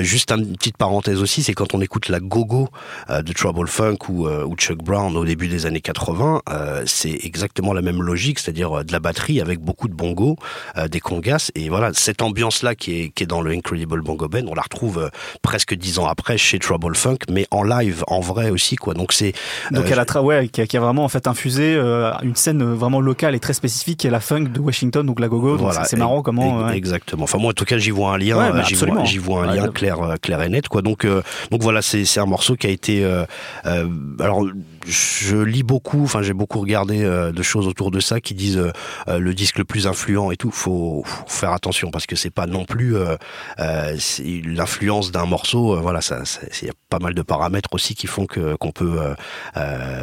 [0.00, 2.68] juste une petite parenthèse aussi, c'est quand on écoute la gogo
[3.08, 6.42] de Trouble Funk ou Chuck Brown au début des années 80,
[6.86, 10.36] c'est exactement la même logique, c'est-à-dire euh, de la batterie avec beaucoup de bongos,
[10.76, 14.28] euh, des congas, et voilà, cette ambiance-là qui est, qui est dans le Incredible Bongo
[14.28, 15.08] Band, on la retrouve euh,
[15.42, 18.94] presque dix ans après chez Trouble Funk, mais en live, en vrai aussi, quoi.
[18.94, 19.32] Donc c'est
[19.70, 21.74] donc elle a ouais, qui a, qui a, vraiment en fait infusé
[22.22, 25.28] une scène vraiment locale et très spécifique qui est la funk de Washington, donc la
[25.28, 25.56] gogo.
[25.56, 26.68] Voilà, c'est marrant comment.
[26.68, 27.24] Exactement.
[27.24, 29.98] Enfin moi en tout cas j'y vois un lien, j'y vois, vois, un lien clair,
[30.20, 30.82] clair et net, quoi.
[30.82, 33.04] Donc donc voilà, c'est un morceau qui a été
[33.64, 34.46] alors
[34.86, 38.58] je lis beaucoup, enfin j'ai beaucoup regardé euh, de choses autour de ça qui disent
[38.58, 38.72] euh,
[39.08, 40.50] euh, le disque le plus influent et tout.
[40.50, 42.94] Faut, faut faire attention parce que c'est pas non plus
[43.58, 45.80] l'influence d'un morceau.
[45.80, 46.22] voilà, ça,
[46.60, 48.98] il y a pas mal de paramètres aussi qui font qu'on peut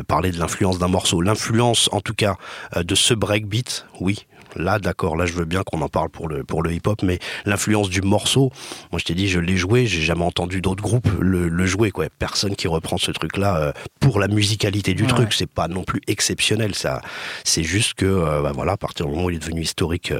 [0.08, 1.22] parler de l'influence d'un morceau.
[1.22, 2.36] L'influence, en tout cas,
[2.76, 6.43] de ce breakbeat, oui, Là, d'accord, là, je veux bien qu'on en parle pour le,
[6.43, 8.51] pour le hip-hop, mais l'influence du morceau,
[8.91, 12.07] moi, je t'ai dit, je l'ai joué, j'ai jamais entendu d'autres groupes le, jouer, quoi.
[12.17, 15.33] Personne qui reprend ce truc-là euh, pour la musicalité du truc.
[15.33, 17.01] C'est pas non plus exceptionnel, ça.
[17.43, 20.13] C'est juste que, euh, bah, voilà, à partir du moment où il est devenu historique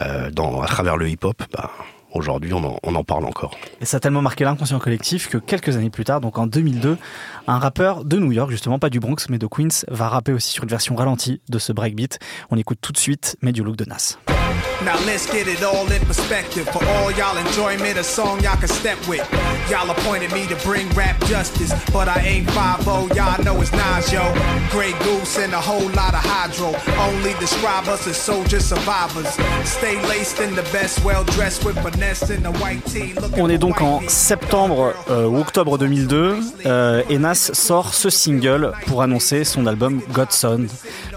[0.00, 1.70] euh, dans, à travers le hip-hop, bah,
[2.14, 3.56] aujourd'hui on en, parle encore.
[3.80, 6.98] Et ça a tellement marqué l'inconscient collectif que quelques années plus tard, donc en 2002,
[7.46, 10.52] un rappeur de New York, justement pas du Bronx mais de Queens, va rapper aussi
[10.52, 12.18] sur une version ralentie de ce breakbeat.
[12.50, 14.16] On écoute tout de suite Made You Look de Nas.
[14.84, 16.68] Now let's get it all in perspective.
[16.68, 19.22] For all y'all enjoyment, a song y'all can step with.
[19.70, 24.12] Y'all appointed me to bring rap justice, but I ain't 5 y'all know it's Nas,
[24.12, 24.22] yo.
[24.70, 26.74] Grey Goose and a whole lot of hydro.
[26.98, 29.28] Only describe us as soldier survivors.
[29.64, 33.14] Stay laced in the best, well dressed with finesse in the white tee.
[33.38, 38.72] On est donc en septembre euh, ou octobre 2002 euh, et Nas sort ce single
[38.86, 40.66] pour annoncer son album Godson,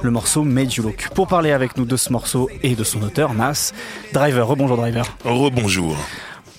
[0.01, 1.09] le morceau Made You Look.
[1.13, 3.54] Pour parler avec nous de ce morceau et de son auteur, Nas,
[4.13, 5.17] Driver, rebonjour Driver.
[5.23, 5.97] Rebonjour.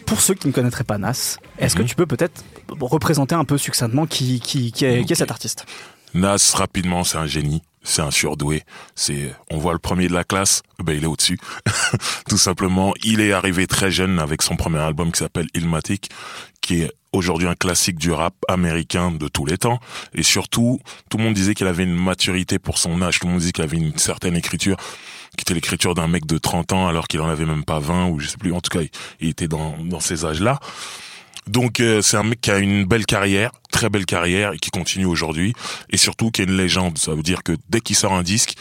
[0.06, 1.88] Pour ceux qui ne connaîtraient pas Nas, est-ce que mhm.
[1.88, 2.44] tu peux peut-être
[2.80, 5.66] représenter un peu succinctement qui, qui, qui, est, qui est cet artiste?
[6.14, 8.64] Nas, rapidement, c'est un génie c'est un surdoué.
[8.94, 11.38] C'est, on voit le premier de la classe, ben il est au-dessus.
[12.28, 16.11] Tout simplement, il est arrivé très jeune avec son premier album qui s'appelle Ilmatic,
[16.61, 19.78] qui est aujourd'hui un classique du rap américain de tous les temps.
[20.12, 23.20] Et surtout, tout le monde disait qu'il avait une maturité pour son âge.
[23.20, 24.76] Tout le monde disait qu'il avait une certaine écriture,
[25.37, 28.09] qui était l'écriture d'un mec de 30 ans alors qu'il en avait même pas 20
[28.09, 28.53] ou je sais plus.
[28.53, 28.85] En tout cas,
[29.20, 30.59] il était dans, dans ces âges-là.
[31.46, 34.70] Donc euh, c'est un mec qui a une belle carrière, très belle carrière et qui
[34.70, 35.53] continue aujourd'hui
[35.90, 36.99] et surtout qui est une légende.
[36.99, 38.55] Ça veut dire que dès qu'il sort un disque,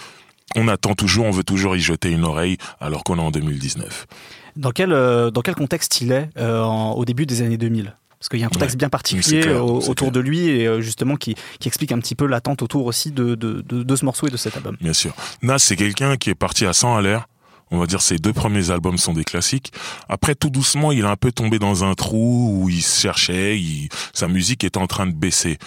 [0.56, 4.06] on attend toujours, on veut toujours y jeter une oreille alors qu'on est en 2019.
[4.56, 8.30] Dans quel euh, dans quel contexte il est euh, au début des années 2000 parce
[8.30, 11.92] qu'il y a un contexte bien particulier autour de lui et justement qui, qui, explique
[11.92, 14.56] un petit peu l'attente autour aussi de, de, de, de, ce morceau et de cet
[14.58, 14.78] album.
[14.82, 15.14] Bien sûr.
[15.44, 17.28] Nas, c'est quelqu'un qui est parti à 100 à l'heure
[17.72, 19.74] on va dire ses deux premiers albums sont des classiques.
[20.08, 23.60] Après, tout doucement, il a un peu tombé dans un trou où il se cherchait,
[24.14, 25.58] sa musique est en train de baisser.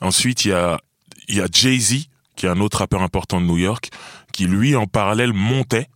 [0.00, 0.80] Ensuite, il y a,
[1.28, 3.90] il y a Jay-Z, qui est un autre rappeur important de New York,
[4.32, 5.88] qui lui, en parallèle, montait.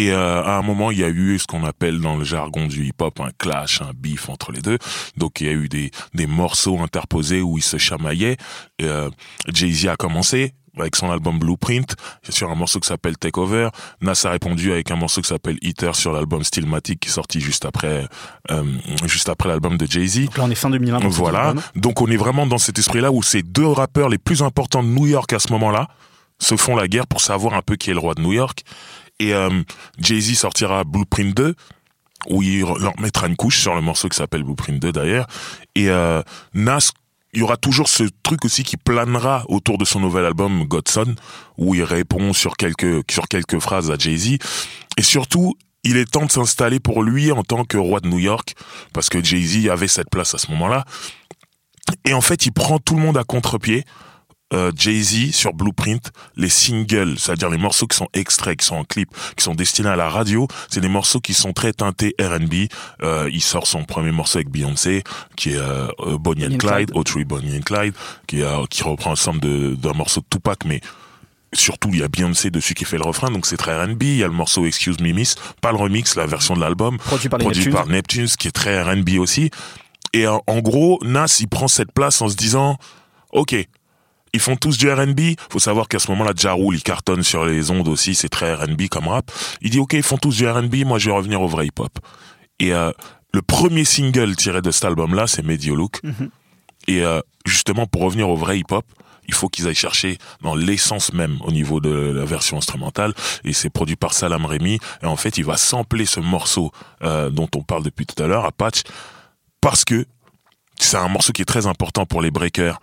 [0.00, 2.66] Et euh, à un moment, il y a eu ce qu'on appelle dans le jargon
[2.66, 4.78] du hip-hop un clash, un beef entre les deux.
[5.18, 8.38] Donc il y a eu des, des morceaux interposés où ils se chamaillaient.
[8.80, 9.10] Euh,
[9.52, 11.96] Jay-Z a commencé, avec son album Blueprint
[12.30, 13.68] sur un morceau qui s'appelle Takeover.
[14.00, 17.38] Nas a répondu avec un morceau qui s'appelle Eater sur l'album Stillmatic qui est sorti
[17.38, 18.06] juste après
[18.50, 18.62] euh,
[19.04, 20.24] juste après l'album de Jay-Z.
[20.24, 21.00] Donc là on est fin 2020.
[21.08, 21.52] Voilà.
[21.76, 24.88] Donc on est vraiment dans cet esprit-là où ces deux rappeurs les plus importants de
[24.88, 25.88] New York à ce moment-là
[26.38, 28.62] se font la guerre pour savoir un peu qui est le roi de New York.
[29.20, 29.62] Et euh,
[29.98, 31.54] Jay-Z sortira Blueprint 2
[32.28, 35.26] où il leur mettra une couche sur le morceau qui s'appelle Blueprint 2 d'ailleurs.
[35.74, 36.90] Et euh, Nas
[37.32, 41.14] il y aura toujours ce truc aussi qui planera autour de son nouvel album Godson,
[41.58, 44.38] où il répond sur quelques, sur quelques phrases à Jay-Z.
[44.96, 45.54] Et surtout,
[45.84, 48.54] il est temps de s'installer pour lui en tant que roi de New York,
[48.92, 50.84] parce que Jay-Z avait cette place à ce moment-là.
[52.04, 53.84] Et en fait, il prend tout le monde à contre-pied
[54.52, 58.84] euh, Jay-Z sur Blueprint, les singles, c'est-à-dire les morceaux qui sont extraits, qui sont en
[58.84, 62.66] clip, qui sont destinés à la radio, c'est des morceaux qui sont très teintés R&B.
[63.02, 65.04] Euh, il sort son premier morceau avec Beyoncé,
[65.36, 67.94] qui est euh, euh Bonnie and Clyde, Autry Bonnie and Clyde,
[68.26, 69.40] qui, euh, qui reprend ensemble
[69.76, 70.80] d'un morceau de Tupac, mais
[71.52, 74.16] surtout il y a Beyoncé dessus qui fait le refrain donc c'est très R&B il
[74.18, 77.28] y a le morceau Excuse Me Miss pas le remix la version de l'album produit
[77.28, 79.50] par, produit par Neptunes qui est très R&B aussi.
[80.12, 82.78] Et en, en, gros Nas il prend cette place en se disant
[83.32, 83.66] ok
[84.32, 85.34] ils font tous du R&B.
[85.50, 88.88] Faut savoir qu'à ce moment-là, Jarul, il cartonne sur les ondes aussi, c'est très R&B
[88.90, 89.30] comme rap.
[89.60, 91.98] Il dit, ok, ils font tous du R&B, moi je vais revenir au vrai hip-hop.
[92.58, 92.92] Et euh,
[93.32, 96.02] le premier single tiré de cet album-là, c'est Medio Look.
[96.02, 96.30] Mhm.
[96.88, 98.84] Et euh, justement, pour revenir au vrai hip-hop,
[99.28, 103.14] il faut qu'ils aillent chercher dans l'essence même au niveau de la version instrumentale.
[103.44, 104.80] Et c'est produit par Salam Remy.
[105.02, 108.26] Et en fait, il va sampler ce morceau euh, dont on parle depuis tout à
[108.26, 108.82] l'heure, Apache,
[109.60, 110.04] parce que
[110.80, 112.80] c'est un morceau qui est très important pour les breakers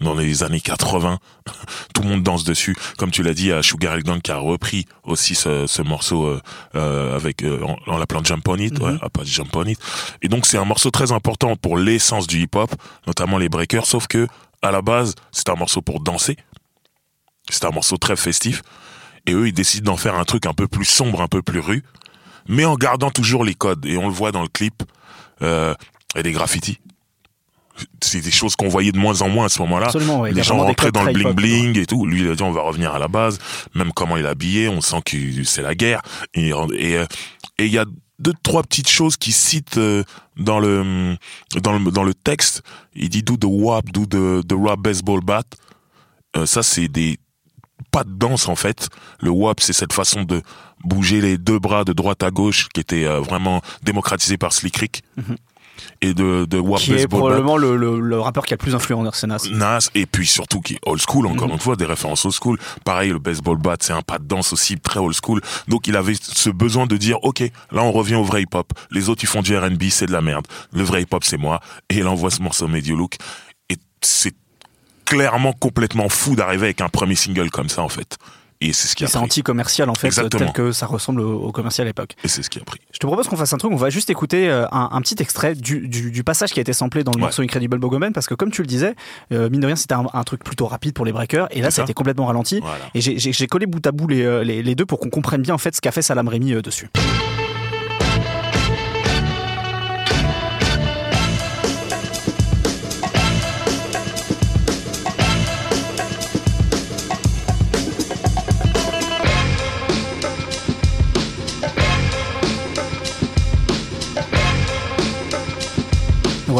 [0.00, 1.18] dans les années 80.
[1.94, 2.76] Tout le monde danse dessus.
[2.98, 6.26] Comme tu l'as dit, à Sugar Hill Gang qui a repris aussi ce, ce morceau
[6.26, 6.40] euh,
[6.74, 9.78] euh avec euh, en, l'appelant Jump On It, ouais, pas Jump On It.
[10.22, 12.70] Et donc c'est un morceau très important pour l'essence du hip-hop,
[13.06, 14.26] notamment les breakers, sauf que
[14.62, 16.36] à la base c'est un morceau pour danser.
[17.48, 18.62] C'est un morceau très festif.
[19.26, 21.60] Et eux ils décident d'en faire un truc un peu plus sombre, un peu plus
[21.60, 21.84] rue,
[22.48, 23.84] mais en gardant toujours les codes.
[23.84, 24.82] Et on le voit dans le clip.
[25.42, 25.74] Euh,
[26.16, 26.78] et des graffitis
[28.02, 29.90] c'est des choses qu'on voyait de moins en moins à ce moment-là.
[30.32, 32.06] Les gens rentraient dans le bling bling et tout.
[32.06, 33.38] Lui, il a dit on va revenir à la base.
[33.74, 36.02] Même comment il est habillé, on sent que c'est la guerre.
[36.34, 37.06] Et euh,
[37.58, 37.84] et il y a
[38.18, 40.04] deux trois petites choses qui citent euh,
[40.36, 41.16] dans le
[41.62, 42.62] dans le dans le texte.
[42.94, 45.44] Il dit do the wap, do the the rap baseball bat.
[46.36, 47.18] Euh, ça c'est des
[47.90, 48.88] pas de danse en fait.
[49.20, 50.42] Le wap c'est cette façon de
[50.84, 55.02] bouger les deux bras de droite à gauche qui était vraiment démocratisé par Slick Rick.
[55.18, 55.36] Mm-hmm
[56.00, 59.46] et de, de Qui est probablement le, le, rappeur qui a le plus influent Nas.
[59.50, 61.54] Nas, et puis surtout qui est old school, encore mhm.
[61.54, 62.58] une fois, des références old school.
[62.84, 65.40] Pareil, le baseball bat, c'est un pas de danse aussi très old school.
[65.68, 67.40] Donc il avait ce besoin de dire, ok,
[67.72, 68.72] là on revient au vrai hip-hop.
[68.90, 70.46] Les autres, ils font du R&B, c'est de la merde.
[70.72, 71.60] Le vrai hip-hop, c'est moi.
[71.88, 73.16] Et il envoie ce morceau Medio Look.
[73.68, 74.34] Et c'est
[75.04, 78.18] clairement complètement fou d'arriver avec un premier single comme ça, en fait.
[78.62, 80.44] Et c'est ce qui a c'est anti-commercial en fait, Exactement.
[80.44, 82.14] tel que ça ressemble au, commercial à l'époque.
[82.24, 82.78] Et c'est ce qui a pris.
[82.92, 85.16] Je te propose qu'on fasse un truc, on va juste écouter euh, un, un petit
[85.20, 87.22] extrait du, du- du passage qui a été samplé dans le Ouais.
[87.22, 88.94] morceau Incredible Bogoman, parce que comme tu le disais,
[89.32, 91.70] euh, mine de rien, c'était un, un truc plutôt rapide pour les breakers, et là,
[91.70, 92.60] ça a été complètement ralenti.
[92.60, 92.84] Voilà.
[92.94, 95.54] Et j'ai- collé bout à bout les, euh, les, les deux pour qu'on comprenne bien
[95.54, 96.88] en fait ce qu'a fait Salam Remy dessus.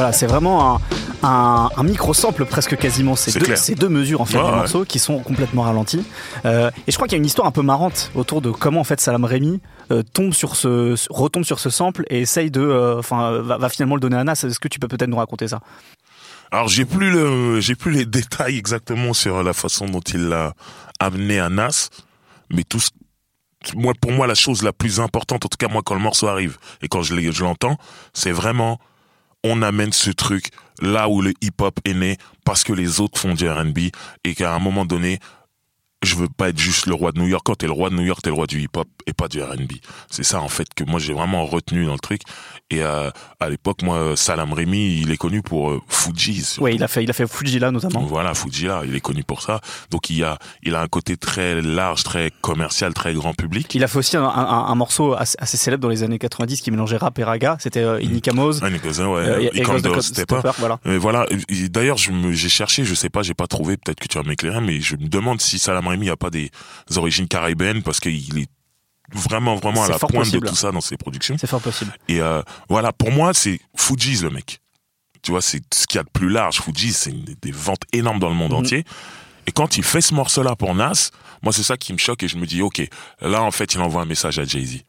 [0.01, 0.81] Voilà, c'est vraiment un,
[1.23, 3.17] un, un micro-sample presque quasiment.
[3.17, 3.59] Ces C'est deux, clair.
[3.59, 4.51] ces deux mesures en fait du ouais.
[4.51, 6.07] morceau qui sont complètement ralenties.
[6.47, 8.81] Euh, et je crois qu'il y a une histoire un peu marrante autour de comment
[8.81, 9.61] en fait Salam Remy
[9.91, 13.69] euh, tombe sur ce, retombe sur ce sample et essaye de, euh, enfin, va, va
[13.69, 14.33] finalement le donner à Nas.
[14.33, 15.61] Est-ce que tu peux peut-être nous raconter ça?
[16.51, 20.55] Alors j'ai plus le, j'ai plus les détails exactement sur la façon dont il l'a
[20.99, 21.91] amené à Nas,
[22.51, 22.89] mais tout ce,
[23.77, 26.27] moi pour moi la chose la plus importante, en tout cas moi quand le morceau
[26.27, 27.77] arrive et quand je l'entends,
[28.15, 28.79] c'est vraiment
[29.45, 30.51] on amène ce truc
[30.81, 33.79] là où le hip-hop est né parce que les autres font du R&B
[34.25, 35.19] et qu'à un moment donné
[36.03, 37.43] je veux pas être juste le roi de New York.
[37.45, 39.43] Quand t'es le roi de New York, t'es le roi du hip-hop et pas du
[39.43, 39.73] R&B.
[40.11, 42.23] C'est ça en fait que moi j'ai vraiment retenu dans le truc.
[42.71, 43.11] Et euh,
[43.41, 46.45] à l'époque, moi, Salam Remy, il est connu pour euh, Fugees.
[46.45, 46.65] surtout.
[46.65, 48.01] Oui, il a fait, il a fait Fujila notamment.
[48.05, 49.61] Voilà, Fujila, il est connu pour ça.
[49.91, 53.75] Donc il a, il a un côté très large, très commercial, très grand public.
[53.75, 56.61] Il a fait aussi un, un- un morceau assez, assez célèbre dans les années 90
[56.61, 57.57] qui mélangeait rap et raga.
[57.61, 58.63] C'était euh, Inika Mose.
[58.63, 59.23] Un cousin, ouais.
[59.23, 60.39] euh, Code Stepper.
[60.39, 60.79] Stepper, voilà.
[60.87, 61.27] Et voilà.
[61.71, 63.77] D'ailleurs, je me- j'ai cherché, je sais pas, j'ai pas trouvé.
[63.77, 66.51] Peut-être que tu vas m'éclairer, mais je me demande si Salam Remy a pas des
[66.97, 68.49] origines caribéennes parce qu'il est
[69.13, 70.45] vraiment, vraiment à la pointe possible.
[70.47, 71.37] de tout ça dans ses productions.
[71.39, 71.93] C'est fort possible.
[72.09, 74.61] Et euh, voilà, pour moi, c'est Fugees le mec.
[75.23, 76.61] Tu vois, c'est ce qu'il y a de plus large.
[76.63, 78.59] Fugees, c'est des ventes énormes dans le monde Mhm.
[78.59, 78.85] entier.
[79.47, 81.11] Et quand il fait ce morceau-là pour Nas,
[81.43, 82.81] moi, c'est ça qui me choque et je me dis, OK,
[83.21, 84.83] là, en fait, il envoie un message à Jay-Z.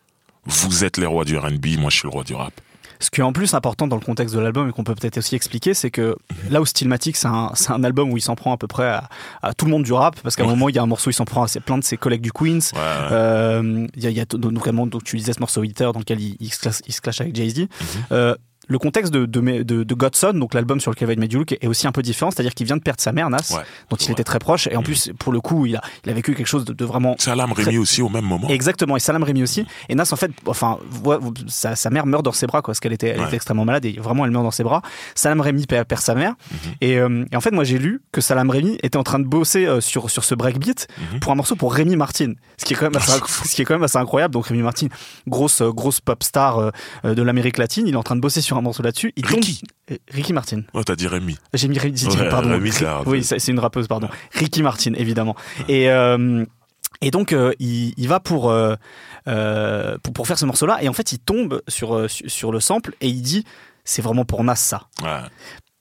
[0.46, 2.54] Vous êtes les rois du R&B, moi, je suis le roi du rap.
[3.02, 5.18] Ce qui est en plus important dans le contexte de l'album et qu'on peut peut-être
[5.18, 6.16] aussi expliquer, c'est que
[6.50, 9.10] là où Stillmatic, c'est un, un album où il s'en prend à peu près à,
[9.42, 11.10] à tout le monde du rap, parce qu'à un moment, il y a un morceau,
[11.10, 12.60] il s'en prend à ses- plein de ses collègues du Queens.
[12.74, 13.08] Ouais, ouais.
[13.12, 16.00] Euh, Il y a, il y a notamment, donc tu disais ce morceau Hitter dans
[16.00, 17.60] lequel il, il se, classe, il se clash avec Jay-Z.
[17.62, 17.68] Mhm.
[18.12, 18.36] Euh,
[18.68, 21.68] le contexte de, de, de, de Godson, donc l'album sur lequel va être Look, est
[21.68, 24.12] aussi un peu différent, c'est-à-dire qu'il vient de perdre sa mère, Nas, Ouais, dont il
[24.12, 24.86] était très proche, et en Mhm.
[24.86, 27.52] plus, pour le coup, il a, il a vécu quelque chose de, de vraiment Salam
[27.52, 28.48] Remy aussi au même moment.
[28.50, 29.66] Exactement, et Salam Remy aussi.
[29.90, 32.80] Et Nas, en fait, enfin, voit- sa, sa mère meurt dans ses bras, quoi, parce
[32.80, 33.26] qu'elle était, Ouais.
[33.28, 34.82] était extrêmement malade, et vraiment, elle meurt dans ses bras.
[35.16, 36.36] Salam Remy perd, perd sa mère.
[36.52, 36.58] Mhm.
[36.82, 39.26] Et, euh, et en fait, moi, j'ai lu que Salam Remy était en train de
[39.28, 41.20] bosser euh, sur, sur ce breakbeat Mhm.
[41.20, 42.34] pour un morceau pour Rémi Martin.
[42.58, 44.34] Ce qui est quand même assez, Ah, ce qui est quand même assez incroyable.
[44.34, 44.88] Donc, Rémi Martin,
[45.28, 46.72] grosse, euh, grosse pop star euh,
[47.04, 49.14] de l'Amérique latine, il est en train de bosser sur un morceau là-dessus.
[49.16, 49.60] Il Ricky.
[49.60, 50.62] tombe- euh, Ricky Martin.
[50.74, 51.38] Oh, t'as dit Rémi.
[51.54, 52.50] J'ai mis Rémi, Ouais, pardon.
[52.52, 52.72] Rémi,
[53.06, 54.10] oui, c'est une rappeuse, pardon.
[54.34, 55.36] Ricky Martin, évidemment.
[55.68, 56.46] Et, euh,
[57.02, 58.76] et donc, euh, il, il va pour, euh,
[60.04, 60.84] pour, pour faire ce morceau-là.
[60.84, 63.46] Et en fait, il tombe sur, sur, sur le sample et il dit
[63.84, 64.84] c'est vraiment pour Nas, ça.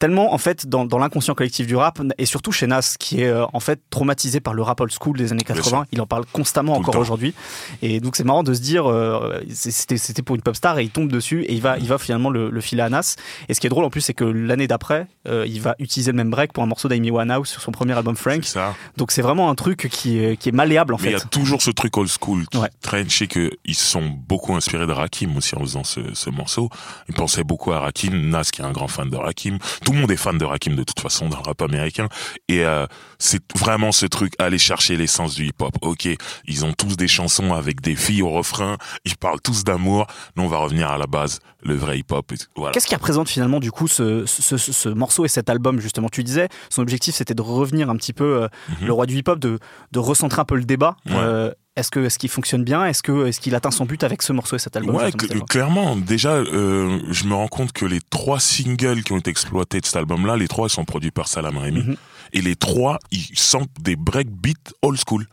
[0.01, 3.29] Tellement, en fait, dans, dans l'inconscient collectif du rap, et surtout chez Nas, qui est
[3.29, 6.07] euh, en fait traumatisé par le rap old school des années Bien 80, il en
[6.07, 7.35] parle constamment Tout encore aujourd'hui.
[7.83, 10.91] Et donc, c'est marrant de se dire, euh, c'était pour une pop star et il
[10.91, 13.17] tombe dessus et il va, il va finalement le, le filer à Nas.
[13.49, 16.13] Et ce qui est drôle en plus, c'est que l'année d'après, euh, il va utiliser
[16.13, 18.41] le même break pour un morceau d'Amy Winehouse sur son premier album Frank.
[18.45, 18.75] C'est ça.
[18.97, 21.23] Donc, c'est vraiment un truc qui est, qui est malléable en Mais il y fait.
[21.23, 22.71] a toujours ce truc old school qui Ouais.
[22.81, 23.09] traîne.
[23.11, 26.71] Je sais qu'ils sont beaucoup inspirés de Rakim aussi en faisant ce, ce morceau.
[27.09, 28.31] Ils pensaient beaucoup à Rakim.
[28.31, 29.59] Nas qui est un grand fan de Rakim.
[29.85, 32.09] Tout le monde est fan de Rakim de toute façon dans le rap américain.
[32.49, 32.87] Et euh,
[33.19, 35.75] c'est vraiment ce truc, aller chercher l'essence du hip-hop.
[35.83, 36.09] Ok,
[36.47, 38.77] ils ont tous des chansons avec des filles au refrain.
[39.05, 40.07] Ils parlent tous d'amour.
[40.37, 42.33] Nous, on va revenir à la base, le vrai hip-hop.
[42.57, 42.73] Voilà.
[42.73, 46.09] Qu'est-ce qui représente finalement du coup ce, ce, ce- ce morceau et cet album justement?
[46.09, 48.49] Tu disais, son objectif c'était de revenir un petit peu euh,
[48.81, 48.87] Mhm.
[48.87, 49.59] le roi du hip-hop, de,
[49.93, 50.97] de recentrer un peu le débat.
[51.07, 51.13] Ouais.
[51.17, 52.85] Euh, est-ce que est-ce qu'il fonctionne bien?
[52.87, 55.45] Est-ce que est-ce qu'il atteint son but avec ce morceau et cet album Ouais, cl-
[55.49, 55.97] clairement.
[55.97, 59.87] Déjà, euh, je me rends compte que les trois singles qui ont été exploités de
[59.87, 61.83] cet album-là, les trois ils sont produits par Salam Remy.
[61.83, 61.97] Mhm.
[62.33, 65.27] Et les trois, ils sentent des breakbeats old school.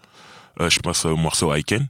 [0.60, 1.88] Euh, je pense au morceau Iken,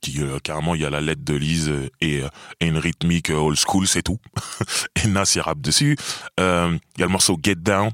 [0.00, 2.28] qui euh, carrément, il y a la lettre de Lise et, euh,
[2.60, 4.18] et une rythmique old school, c'est tout.
[5.04, 5.96] et Nas, il rappe dessus.
[6.40, 7.90] Euh, Il y a le morceau Get Down,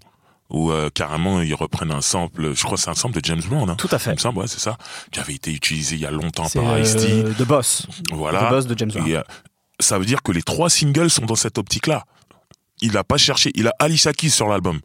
[0.51, 3.43] où euh, carrément, ils reprennent un sample, je crois que c'est un sample de James
[3.49, 3.69] Brown.
[3.69, 3.75] Hein.
[3.77, 4.13] Tout à Il fait.
[4.13, 4.79] me semble, ouais, c'est ça,
[5.13, 7.11] qui avait été utilisé il y a longtemps par Ice-T.
[7.11, 8.47] euh, The Boss, Voilà.
[8.47, 8.91] The Boss de James.
[9.07, 9.23] Et euh,
[9.81, 12.05] ça veut dire que les trois singles sont dans cette optique-là.
[12.81, 14.81] Il a pas cherché, il a Alicia Keys sur l'album.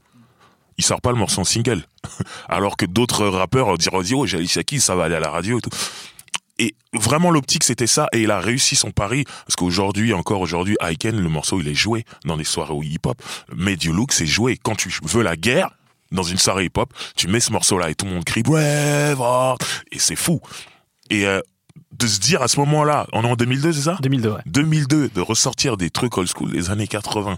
[0.77, 1.85] Il sort pas le morceau en single.
[2.49, 5.59] Alors que d'autres rappeurs diront, oh, j'ai Alicia Keys, ça va aller à la radio
[5.59, 5.69] et tout.
[6.63, 10.77] Et vraiment l'optique c'était ça et il a réussi son pari parce qu'aujourd'hui encore aujourd'hui
[10.81, 13.21] Iken le morceau il est joué dans les soirées au hip hop
[13.53, 15.71] Made You Look c'est joué quand tu veux la guerre
[16.13, 19.61] dans une soirée hip-hop, tu mets ce morceau-là et tout le monde crie Braveheart
[19.91, 20.39] et c'est fou.
[21.09, 21.41] Et euh,
[21.91, 23.97] de se dire à ce moment-là, on est en 2002, c'est ça?
[24.01, 24.41] 2002, ouais.
[24.45, 27.37] 2002, de ressortir des trucs old school des années 80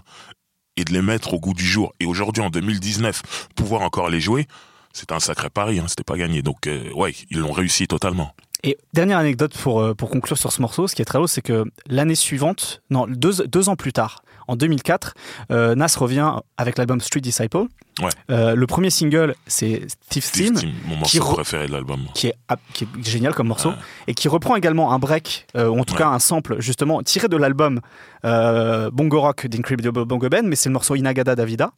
[0.76, 1.94] et de les mettre au goût du jour.
[2.00, 4.46] Et aujourd'hui, en 2019, pouvoir encore les jouer,
[4.92, 6.42] c'était un sacré pari, hein, c'était pas gagné.
[6.42, 8.34] Donc, euh, ouais, ils l'ont réussi totalement.
[8.66, 11.26] Et dernière anecdote pour, euh, pour conclure sur ce morceau, ce qui est très beau,
[11.28, 15.14] c'est que l'année suivante, non, deux, deux ans plus tard, en 2004,
[15.52, 17.66] euh, Nas revient avec l'album Street Disciple.
[18.02, 18.10] Ouais.
[18.30, 22.00] Euh, le premier single, c'est Steve Team, Team, mon qui morceau re- préféré de l'album.
[22.14, 22.34] qui est,
[22.74, 23.76] qui est génial comme morceau, Ouais.
[24.08, 26.00] et qui reprend également un break, euh, ou en tout Ouais.
[26.00, 27.80] cas un sample, justement, tiré de l'album
[28.24, 31.70] Bongo Rock d'Incredible Bongo Band, mais c'est le morceau Inagada Davida,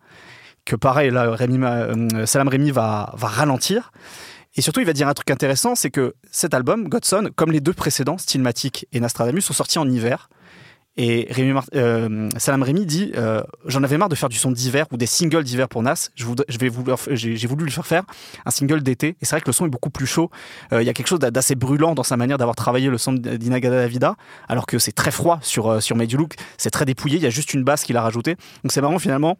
[0.64, 1.58] que pareil, là, Rémi,
[2.26, 3.92] Salam Rémi va, va ralentir.
[4.58, 7.60] Et surtout, il va dire un truc intéressant, c'est que cet album, Godson, comme les
[7.60, 10.28] deux précédents, Stillmatic et Nostradamus, sont sortis en hiver.
[10.96, 14.86] Et Rémi euh, Salam Rémi dit euh, J'en avais marre de faire du son d'hiver
[14.90, 16.08] ou des singles d'hiver pour Nas.
[16.16, 16.26] Je
[16.58, 18.02] vais vouloir- J'ai voulu lui faire faire
[18.44, 19.10] un single d'été.
[19.20, 20.28] Et c'est vrai que le son est beaucoup plus chaud.
[20.72, 22.98] Euh, Il y a quelque chose d'a- d'assez brûlant dans sa manière d'avoir travaillé le
[22.98, 24.16] son d'Inagada Davida,
[24.48, 25.96] alors que c'est très froid sur, sur.
[26.56, 27.18] C'est très dépouillé.
[27.18, 28.34] Il y a juste une basse qu'il a rajoutée.
[28.64, 29.38] Donc c'est marrant finalement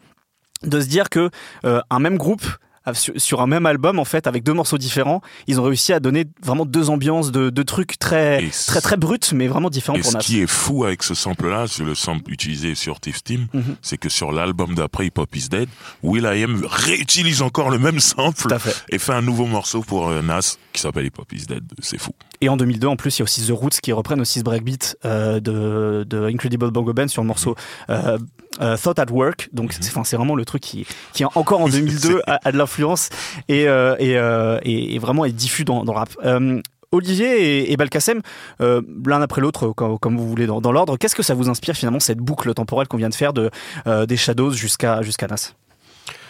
[0.63, 1.29] de se dire que
[1.65, 2.47] un même groupe
[2.95, 6.01] sur, sur un même album en fait avec deux morceaux différents ils ont réussi à
[6.01, 9.97] donner vraiment deux ambiances de, de trucs très Et très très bruts mais vraiment différents
[9.97, 10.21] Et pour ce Nas.
[10.23, 13.77] qui est fou avec ce sample-là, c'est le sample utilisé sur Thief Team, Mhm.
[13.83, 15.69] c'est que sur l'album d'après, Hip Hop Is Dead,
[16.03, 18.49] Will.i.am réutilise encore le même sample
[18.91, 21.65] et fait un nouveau morceau pour euh, Nas qui s'appelle Hip Hop Is Dead.
[21.81, 22.13] C'est fou.
[22.41, 24.45] Et en 2002, en plus, il y a aussi The Roots qui reprennent aussi ce
[24.45, 27.57] breakbeat euh, de, de Incredible Bongo Band sur le morceau
[27.91, 28.19] euh,
[28.61, 29.49] euh, Thought at Work.
[29.53, 32.57] Donc, c'est, enfin, c'est vraiment le truc qui, qui encore en 2002 a, a de
[32.57, 33.11] l'influence
[33.49, 34.13] et, et,
[34.63, 36.11] et, et vraiment est diffus dans, dans le rap.
[36.91, 37.77] Olivier et,
[38.61, 41.49] euh, l'un après l'autre, comme, comme vous voulez, dans, dans l'ordre, qu'est-ce que ça vous
[41.49, 43.51] inspire finalement cette boucle temporelle qu'on vient de faire de,
[43.87, 45.53] euh, des Shadows jusqu'à jusqu'à Nas?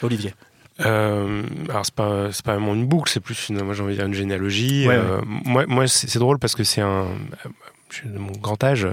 [0.02, 0.34] Olivier.
[0.80, 3.94] Euh, alors c'est pas c'est pas vraiment une boucle, c'est plus une moi j'ai envie
[3.94, 4.86] de dire une généalogie.
[4.86, 7.06] Ouais, Euh, Moi moi c'est drôle parce que c'est un
[8.04, 8.92] de mon grand âge, euh,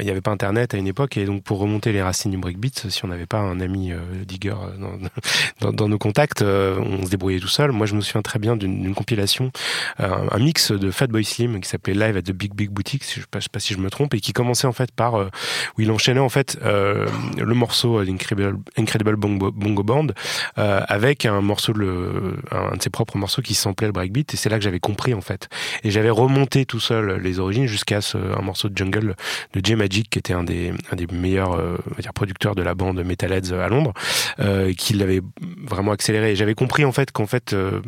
[0.00, 2.38] il n'y avait pas Internet à une époque et donc pour remonter les racines du
[2.38, 7.10] breakbeat, si on n'avait pas un ami euh, digger euh, dans, nos contacts, on se
[7.10, 7.72] débrouillait tout seul.
[7.72, 9.50] Moi je me souviens très bien d'une compilation,
[9.98, 13.20] un mix de Fatboy Slim qui s'appelait Live at the Big Big Boutique, si je
[13.20, 15.90] ne sais pas si je me trompe, et qui commençait en fait par où il
[15.90, 20.08] enchaînait en fait le morceau Incredible Bongo, Band
[20.56, 24.48] avec un morceau de un de ses propres morceaux qui samplait le breakbeat et c'est
[24.48, 25.48] là que j'avais compris en fait
[25.82, 29.14] et j'avais remonté tout seul les origines jusqu'à ce, un morceau de Jungle
[29.52, 30.72] de J Magic qui était un des
[31.12, 31.76] meilleurs euh,
[32.14, 33.92] producteurs de la bande Metalheads à Londres
[34.40, 35.20] euh, qui l'avait
[35.66, 36.36] vraiment accéléré.
[36.36, 37.80] J'avais compris en fait qu'en fait euh,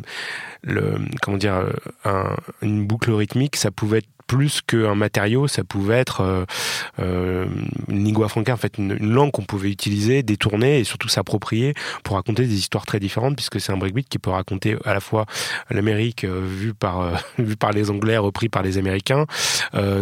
[0.63, 1.71] le comment dire euh,
[2.05, 6.45] un- une boucle rythmique ça pouvait être plus qu'un matériau, ça pouvait être euh,
[6.99, 7.45] euh,
[7.87, 11.73] une lingua franca, en fait, une, langue qu'on pouvait utiliser, détourner et surtout s'approprier
[12.03, 14.99] pour raconter des histoires très différentes, puisque c'est un breakbeat qui peut raconter à la
[14.99, 15.25] fois
[15.69, 19.25] l'Amérique euh, vue par vue par les Anglais, repris par les Américains.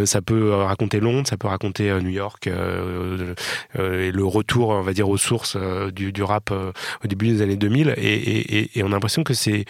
[0.05, 5.09] Ça peut raconter Londres, ça peut raconter New York et le retour, on va dire,
[5.09, 5.57] aux sources
[5.93, 7.93] du, du rap au début des années 2000.
[7.97, 9.65] Et, et, et- on a l'impression que c'est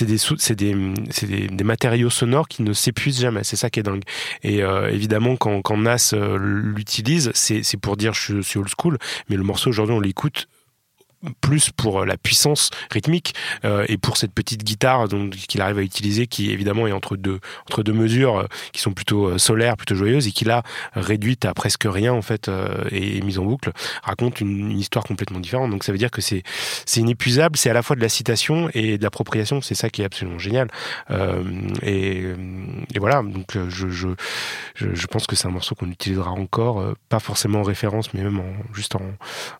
[0.00, 0.16] des
[0.54, 0.74] des
[1.26, 3.44] des, des matériaux sonores qui ne s'épuisent jamais.
[3.44, 4.02] C'est ça qui dingue.
[4.42, 8.98] Et euh, évidemment, quand quand Nas euh, l'utilise, c'est pour dire je suis old school,
[9.28, 10.48] mais le morceau aujourd'hui on l'écoute
[11.40, 15.06] plus pour la puissance rythmique euh, et pour cette petite guitare
[15.48, 18.92] qu'il arrive à utiliser qui évidemment est entre deux entre deux mesures euh, qui sont
[18.92, 20.62] plutôt euh, solaires plutôt joyeuses et qui là
[20.94, 25.40] réduite à presque rien en fait euh, et, mise en boucle raconte une, histoire complètement
[25.40, 25.70] différente.
[25.70, 26.42] Donc ça veut dire que c'est
[26.96, 29.60] inépuisable c'est à la fois de la citation et de l'appropriation.
[29.60, 30.68] C'est ça qui est absolument génial.
[31.10, 31.42] Euh,
[31.82, 32.24] et,
[32.98, 33.22] voilà.
[33.22, 34.08] Donc euh, je, je,
[34.74, 38.22] je, pense que c'est un morceau qu'on utilisera encore euh, pas forcément en référence mais
[38.22, 38.42] même
[38.72, 39.02] juste en,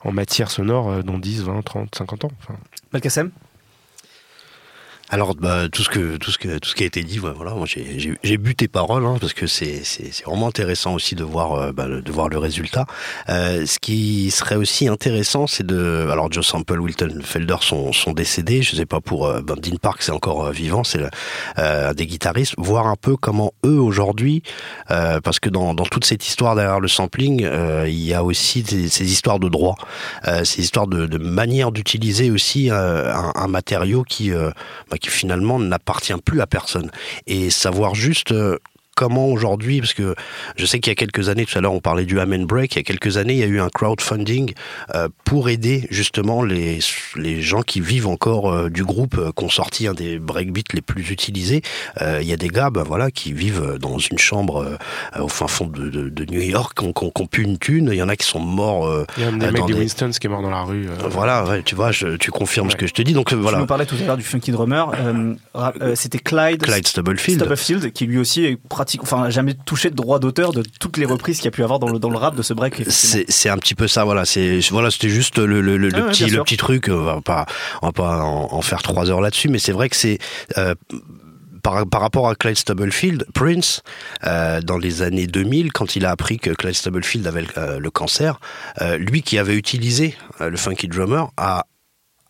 [0.04, 2.32] en matière sonore euh, dans 10, 20, 30, 50 ans.
[2.40, 2.54] Enfin,
[2.92, 3.32] Belkacem
[5.12, 7.52] Alors bah, tout ce que tout ce que tout ce qui a été dit, voilà,
[7.54, 11.52] moi j'ai- bu tes paroles hein, parce que c'est c'est vraiment intéressant aussi de voir
[11.54, 12.86] euh, bah, de voir le résultat.
[13.28, 18.12] Euh, ce qui serait aussi intéressant, c'est de alors Joe Sample, Wilton Felder sont sont
[18.12, 18.62] décédés.
[18.62, 21.00] Je sais pas pour ben, Dean Park, c'est encore euh, vivant, c'est
[21.56, 22.54] un des guitaristes.
[22.56, 24.44] Voir un peu comment eux aujourd'hui,
[24.86, 27.44] parce que dans dans toute cette histoire derrière le sampling,
[27.84, 29.74] il y a aussi ces histoires de droit,
[30.44, 36.14] ces histoires de, de manière d'utiliser aussi un, un matériau qui bah, qui finalement n'appartient
[36.24, 36.90] plus à personne.
[37.26, 38.58] Et savoir juste euh,
[39.00, 40.14] comment aujourd'hui, parce que
[40.56, 42.74] je sais qu'il y a quelques années, tout à l'heure on parlait du Amen Break,
[42.74, 44.52] il y a quelques années il y a eu un crowdfunding
[44.94, 46.80] euh, pour aider justement les,
[47.16, 50.74] les gens qui vivent encore euh, du groupe, euh, qui ont sorti un des breakbeats
[50.74, 51.62] les plus utilisés.
[51.98, 54.78] Il y a des gars ben, voilà, qui vivent dans une chambre
[55.18, 58.08] au fin fond de, de, New York, qui ont, pu une thune, il y en
[58.08, 59.06] a qui sont morts.
[59.16, 60.88] il y a un des mecs de Winston qui est mort dans la rue.
[61.08, 63.14] Voilà, tu vois, je, tu confirmes ce que je te dis.
[63.14, 63.58] Donc, voilà.
[63.58, 64.90] Tu nous parlais tout à l'heure du Funky Drummer,
[65.94, 67.40] c'était Clyde, Clyde Stubblefield.
[67.40, 68.58] Stubblefield, qui lui aussi est
[68.90, 71.62] pratique, enfin, jamais touché de droit d'auteur de toutes les reprises qu'il y a pu
[71.62, 72.82] avoir dans le, dans le rap de ce break.
[72.88, 74.24] C'est un petit peu ça, voilà.
[74.24, 76.88] C'est voilà, c'était juste le, le, le, ah petit, le petit truc.
[76.90, 77.46] On va pas,
[77.82, 80.18] on va pas en, faire trois heures là-dessus, mais c'est vrai que c'est
[80.58, 80.74] euh,
[81.62, 83.82] par, par, rapport à Clyde Stubblefield, Prince,
[84.24, 87.78] euh, dans les années 2000, quand il a appris que Clyde Stubblefield avait le, euh,
[87.78, 88.40] le cancer,
[88.80, 91.66] euh, lui qui avait utilisé euh, le Funky Drummer a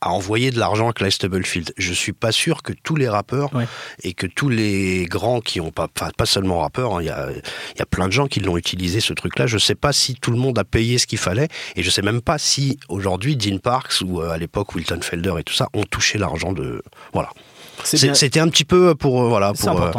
[0.01, 1.73] à envoyer de l'argent à Clyde Stubblefield.
[1.77, 3.51] Je suis pas sûr que tous les rappeurs
[4.03, 7.31] et que tous les grands qui ont pas, pas seulement rappeurs, hein, il y, a,
[7.31, 9.47] y a plein de gens qui l'ont utilisé ce truc-là.
[9.47, 12.03] Je sais pas si tout le monde a payé ce qu'il fallait et je sais
[12.03, 15.69] même pas si aujourd'hui Dean Parks ou euh, à l'époque Wilton Felder et tout ça
[15.75, 16.83] ont touché l'argent de
[17.13, 17.31] voilà.
[17.85, 19.91] C'était un petit peu pour euh, voilà pour euh,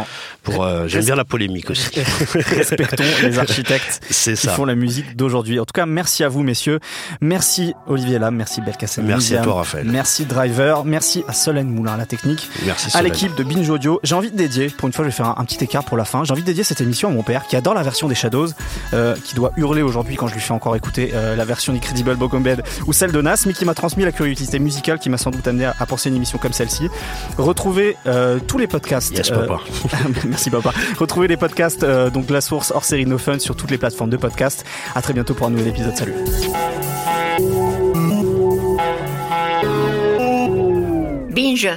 [0.43, 1.89] pour euh, j'aime bien la polémique aussi.
[2.33, 5.59] Respectons les architectes qui font la musique d'aujourd'hui.
[5.59, 6.79] En tout cas, merci à vous messieurs.
[7.21, 9.05] Merci Olivier Lam, merci Belkacem.
[9.05, 9.87] Merci à toi Raphaël.
[9.89, 12.49] Merci Driver, merci à Solène Moulin à la technique.
[12.65, 13.99] Merci à l'équipe de Binge Audio.
[14.03, 16.05] J'ai envie de dédier pour une fois je vais faire un, petit écart pour la
[16.05, 16.23] fin.
[16.23, 18.49] J'ai envie de dédier cette émission à mon père qui adore la version des Shadows
[19.23, 22.93] qui doit hurler aujourd'hui quand je lui fais encore écouter la version d'Incredible Bed ou
[22.93, 25.65] celle de Nas mais qui m'a transmis la curiosité musicale qui m'a sans doute amené
[25.65, 26.87] à, à penser une émission comme celle-ci.
[27.37, 29.17] Retrouve Retrouvez euh, tous les podcasts.
[29.17, 29.61] Yes, papa.
[29.63, 29.97] Euh,
[30.27, 30.73] merci, papa.
[30.99, 34.09] Retrouvez les podcasts, euh, donc La Source, hors série No Fun, sur toutes les plateformes
[34.09, 34.65] de podcast.
[34.93, 35.95] À très bientôt pour un nouvel épisode.
[35.95, 36.13] Salut.
[41.29, 41.69] Binge.